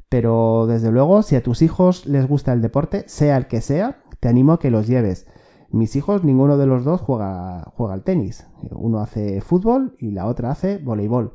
pero 0.08 0.66
desde 0.66 0.90
luego, 0.90 1.22
si 1.22 1.36
a 1.36 1.42
tus 1.44 1.62
hijos 1.62 2.04
les 2.04 2.26
gusta 2.26 2.52
el 2.52 2.62
deporte, 2.62 3.04
sea 3.06 3.36
el 3.36 3.46
que 3.46 3.60
sea, 3.60 4.02
te 4.18 4.28
animo 4.28 4.54
a 4.54 4.58
que 4.58 4.72
los 4.72 4.88
lleves. 4.88 5.28
Mis 5.70 5.94
hijos, 5.94 6.24
ninguno 6.24 6.58
de 6.58 6.66
los 6.66 6.84
dos 6.84 7.00
juega, 7.00 7.70
juega 7.76 7.94
al 7.94 8.02
tenis. 8.02 8.44
Uno 8.72 8.98
hace 8.98 9.40
fútbol 9.40 9.94
y 10.00 10.10
la 10.10 10.26
otra 10.26 10.50
hace 10.50 10.78
voleibol. 10.78 11.34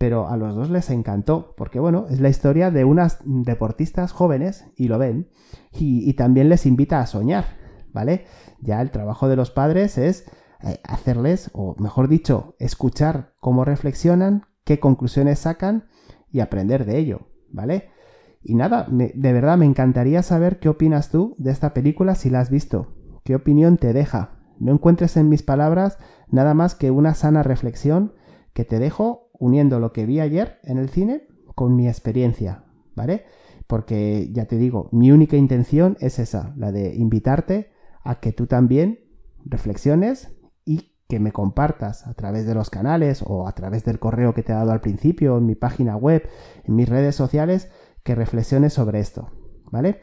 Pero 0.00 0.28
a 0.28 0.38
los 0.38 0.56
dos 0.56 0.70
les 0.70 0.88
encantó, 0.88 1.52
porque 1.58 1.78
bueno, 1.78 2.06
es 2.08 2.20
la 2.20 2.30
historia 2.30 2.70
de 2.70 2.86
unas 2.86 3.18
deportistas 3.22 4.12
jóvenes 4.12 4.64
y 4.74 4.88
lo 4.88 4.96
ven. 4.96 5.28
Y, 5.72 6.14
también 6.14 6.48
les 6.48 6.64
invita 6.64 7.00
a 7.00 7.06
soñar, 7.06 7.44
¿vale? 7.92 8.24
Ya 8.62 8.80
el 8.80 8.92
trabajo 8.92 9.28
de 9.28 9.36
los 9.36 9.50
padres 9.50 9.98
es 9.98 10.24
eh, 10.62 10.80
hacerles, 10.84 11.50
o 11.52 11.76
mejor 11.78 12.08
dicho, 12.08 12.56
escuchar 12.58 13.34
cómo 13.40 13.66
reflexionan, 13.66 14.46
qué 14.64 14.80
conclusiones 14.80 15.40
sacan 15.40 15.84
y 16.32 16.40
aprender 16.40 16.86
de 16.86 16.96
ello, 16.96 17.28
¿vale? 17.50 17.90
Y 18.42 18.54
nada, 18.54 18.86
de 18.88 19.32
verdad 19.34 19.58
me 19.58 19.66
encantaría 19.66 20.22
saber 20.22 20.60
qué 20.60 20.70
opinas 20.70 21.10
tú 21.10 21.34
de 21.36 21.50
esta 21.50 21.74
película 21.74 22.14
si 22.14 22.30
la 22.30 22.40
has 22.40 22.48
visto. 22.48 22.94
¿Qué 23.22 23.34
opinión 23.34 23.76
te 23.76 23.92
deja? 23.92 24.38
No 24.58 24.72
encuentres 24.72 25.18
en 25.18 25.28
mis 25.28 25.42
palabras 25.42 25.98
nada 26.30 26.54
más 26.54 26.74
que 26.74 26.90
una 26.90 27.12
sana 27.12 27.42
reflexión 27.42 28.14
que 28.54 28.64
te 28.64 28.78
dejo 28.78 29.29
uniendo 29.40 29.80
lo 29.80 29.92
que 29.92 30.06
vi 30.06 30.20
ayer 30.20 30.60
en 30.62 30.78
el 30.78 30.88
cine 30.88 31.26
con 31.56 31.74
mi 31.74 31.88
experiencia, 31.88 32.64
¿vale? 32.94 33.24
Porque 33.66 34.30
ya 34.32 34.46
te 34.46 34.56
digo, 34.56 34.88
mi 34.92 35.10
única 35.10 35.36
intención 35.36 35.96
es 36.00 36.18
esa, 36.18 36.54
la 36.56 36.70
de 36.70 36.94
invitarte 36.94 37.72
a 38.04 38.20
que 38.20 38.32
tú 38.32 38.46
también 38.46 39.00
reflexiones 39.44 40.36
y 40.64 40.92
que 41.08 41.18
me 41.18 41.32
compartas 41.32 42.06
a 42.06 42.14
través 42.14 42.46
de 42.46 42.54
los 42.54 42.70
canales 42.70 43.22
o 43.26 43.48
a 43.48 43.54
través 43.54 43.84
del 43.84 43.98
correo 43.98 44.34
que 44.34 44.42
te 44.42 44.52
he 44.52 44.54
dado 44.54 44.72
al 44.72 44.80
principio, 44.80 45.38
en 45.38 45.46
mi 45.46 45.54
página 45.54 45.96
web, 45.96 46.28
en 46.64 46.76
mis 46.76 46.88
redes 46.88 47.16
sociales, 47.16 47.70
que 48.04 48.14
reflexiones 48.14 48.74
sobre 48.74 49.00
esto, 49.00 49.30
¿vale? 49.70 50.00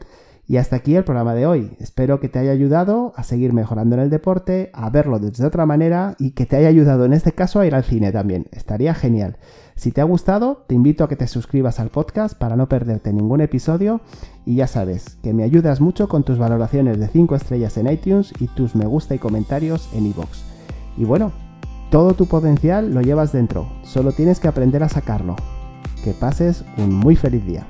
Y 0.50 0.56
hasta 0.56 0.76
aquí 0.76 0.96
el 0.96 1.04
programa 1.04 1.34
de 1.34 1.46
hoy. 1.46 1.76
Espero 1.78 2.20
que 2.20 2.30
te 2.30 2.38
haya 2.38 2.52
ayudado 2.52 3.12
a 3.16 3.22
seguir 3.22 3.52
mejorando 3.52 3.96
en 3.96 4.00
el 4.00 4.08
deporte, 4.08 4.70
a 4.72 4.88
verlo 4.88 5.18
desde 5.18 5.44
otra 5.44 5.66
manera 5.66 6.16
y 6.18 6.30
que 6.30 6.46
te 6.46 6.56
haya 6.56 6.68
ayudado 6.68 7.04
en 7.04 7.12
este 7.12 7.32
caso 7.32 7.60
a 7.60 7.66
ir 7.66 7.74
al 7.74 7.84
cine 7.84 8.12
también. 8.12 8.46
Estaría 8.50 8.94
genial. 8.94 9.36
Si 9.76 9.92
te 9.92 10.00
ha 10.00 10.04
gustado, 10.04 10.64
te 10.66 10.74
invito 10.74 11.04
a 11.04 11.08
que 11.08 11.16
te 11.16 11.26
suscribas 11.26 11.80
al 11.80 11.90
podcast 11.90 12.36
para 12.36 12.56
no 12.56 12.66
perderte 12.66 13.12
ningún 13.12 13.42
episodio 13.42 14.00
y 14.46 14.56
ya 14.56 14.66
sabes 14.66 15.18
que 15.22 15.34
me 15.34 15.44
ayudas 15.44 15.82
mucho 15.82 16.08
con 16.08 16.24
tus 16.24 16.38
valoraciones 16.38 16.98
de 16.98 17.08
5 17.08 17.36
estrellas 17.36 17.76
en 17.76 17.92
iTunes 17.92 18.32
y 18.40 18.46
tus 18.48 18.74
me 18.74 18.86
gusta 18.86 19.14
y 19.14 19.18
comentarios 19.18 19.90
en 19.92 20.06
iVoox. 20.06 20.44
Y 20.96 21.04
bueno, 21.04 21.30
todo 21.90 22.14
tu 22.14 22.24
potencial 22.24 22.94
lo 22.94 23.02
llevas 23.02 23.32
dentro, 23.32 23.68
solo 23.82 24.12
tienes 24.12 24.40
que 24.40 24.48
aprender 24.48 24.82
a 24.82 24.88
sacarlo. 24.88 25.36
Que 26.02 26.12
pases 26.12 26.64
un 26.78 26.94
muy 26.94 27.16
feliz 27.16 27.44
día. 27.44 27.66